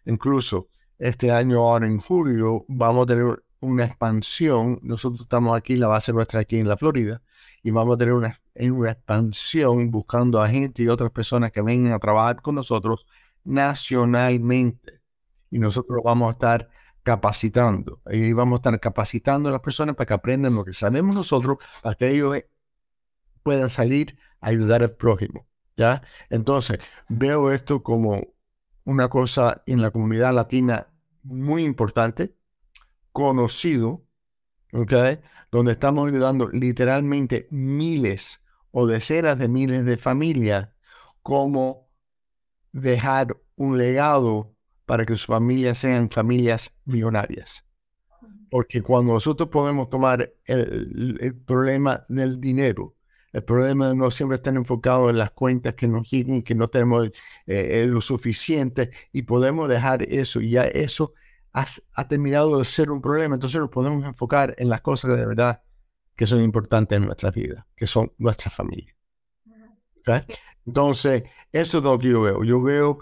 [0.05, 0.67] Incluso
[0.97, 4.79] este año, ahora en julio, vamos a tener una expansión.
[4.81, 7.21] Nosotros estamos aquí, la base nuestra aquí en la Florida,
[7.63, 11.93] y vamos a tener una, una expansión buscando a gente y otras personas que vengan
[11.93, 13.05] a trabajar con nosotros
[13.47, 15.01] nacionalmente.
[15.49, 16.69] Y nosotros vamos a estar
[17.03, 18.01] capacitando.
[18.11, 21.57] Y vamos a estar capacitando a las personas para que aprendan lo que sabemos nosotros,
[21.81, 22.49] para que ellos eh,
[23.43, 25.47] puedan salir a ayudar al prójimo.
[25.77, 26.03] ¿ya?
[26.29, 28.21] Entonces, veo esto como
[28.83, 30.87] una cosa en la comunidad latina
[31.23, 32.35] muy importante,
[33.13, 34.05] conocido,
[34.73, 35.19] ¿okay?
[35.49, 40.69] donde estamos ayudando literalmente miles o decenas de miles de familias,
[41.21, 41.86] como
[42.81, 44.53] dejar un legado
[44.85, 47.65] para que sus familias sean familias millonarias.
[48.49, 52.95] Porque cuando nosotros podemos tomar el, problema del dinero,
[53.33, 56.69] el problema de no siempre estar enfocado en las cuentas que nos giran, que no
[56.69, 57.11] tenemos
[57.45, 61.13] eh, lo suficiente y podemos dejar eso y ya eso
[61.51, 65.63] ha, terminado de ser un problema, entonces nos podemos enfocar en las cosas de verdad
[66.15, 68.95] que son importantes en nuestra vida, que son nuestra familia.
[70.67, 72.43] Entonces, eso es lo que yo veo.
[72.43, 72.99] Yo veo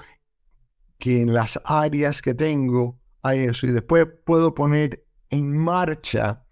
[0.99, 6.45] que en las áreas que tengo hay eso y después puedo poner en marcha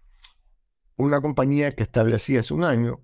[0.97, 3.01] una compañía que establecí hace un año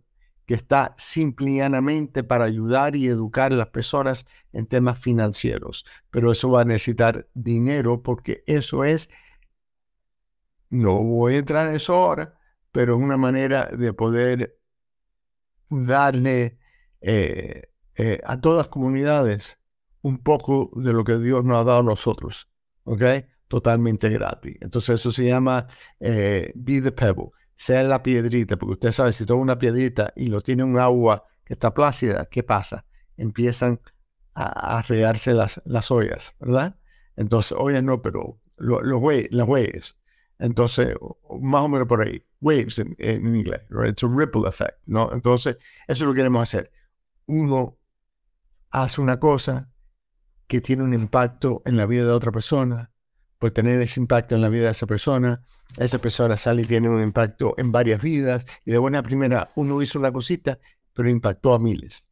[0.47, 5.85] que está simplemente para ayudar y educar a las personas en temas financieros.
[6.09, 9.11] Pero eso va a necesitar dinero porque eso es,
[10.71, 12.39] no voy a entrar en eso ahora,
[12.71, 14.57] pero es una manera de poder
[15.69, 16.57] darle
[17.01, 17.69] eh,
[17.99, 19.59] eh, a todas comunidades
[20.01, 22.49] un poco de lo que Dios nos ha dado a nosotros,
[22.83, 23.03] ¿ok?
[23.47, 24.57] Totalmente gratis.
[24.61, 25.67] Entonces eso se llama
[25.99, 30.27] eh, Be the Pebble sea la piedrita, porque usted sabe, si toma una piedrita y
[30.27, 32.85] lo tiene un agua que está plácida, ¿qué pasa?
[33.17, 33.81] Empiezan
[34.33, 36.77] a, regarse las, las ollas, ¿verdad?
[37.17, 38.81] Entonces, ollas no, pero los
[39.31, 39.97] las waves.
[40.39, 40.95] Entonces,
[41.41, 42.23] más o menos por ahí.
[42.39, 43.91] Waves en, inglés, right?
[43.91, 45.11] It's a ripple effect, ¿no?
[45.11, 45.57] Entonces,
[45.89, 46.71] eso es lo que queremos hacer.
[47.25, 47.77] Uno
[48.71, 49.69] hace una cosa
[50.47, 52.91] que tiene un impacto en la vida de otra persona,
[53.37, 55.43] por tener ese impacto en la vida de esa persona,
[55.77, 59.81] esa persona sale y tiene un impacto en varias vidas y de buena primera uno
[59.81, 60.59] hizo una cosita,
[60.93, 62.05] pero impactó a miles.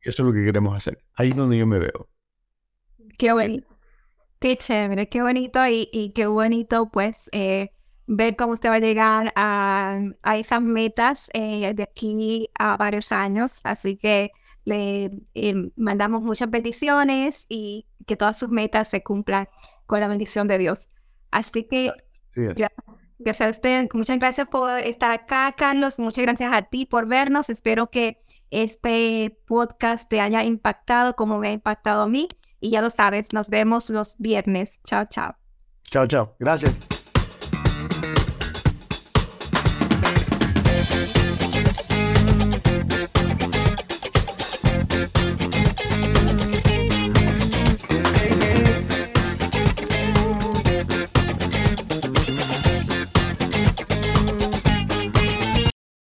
[0.00, 1.02] Eso es lo que queremos hacer.
[1.14, 2.08] Ahí es donde yo me veo.
[3.18, 3.66] Qué bonito.
[4.38, 7.70] Qué chévere, qué bonito y, qué bonito pues eh,
[8.06, 9.98] ver cómo usted va a llegar a,
[10.36, 13.60] esas metas eh, de aquí a varios años.
[13.64, 14.30] Así que
[14.66, 19.48] le eh, mandamos muchas bendiciones y que todas sus metas se cumplan
[19.86, 20.88] con la bendición de Dios.
[21.30, 21.92] Así que
[23.18, 23.88] gracias a usted.
[23.94, 25.98] Muchas gracias por estar acá, Carlos.
[25.98, 27.48] Muchas gracias a ti por vernos.
[27.48, 32.28] Espero que este podcast te haya impactado como me ha impactado a mí.
[32.60, 34.80] Y ya lo sabes, nos vemos los viernes.
[34.84, 35.36] Chao, chao.
[35.84, 36.34] Chao, chao.
[36.40, 36.95] Gracias.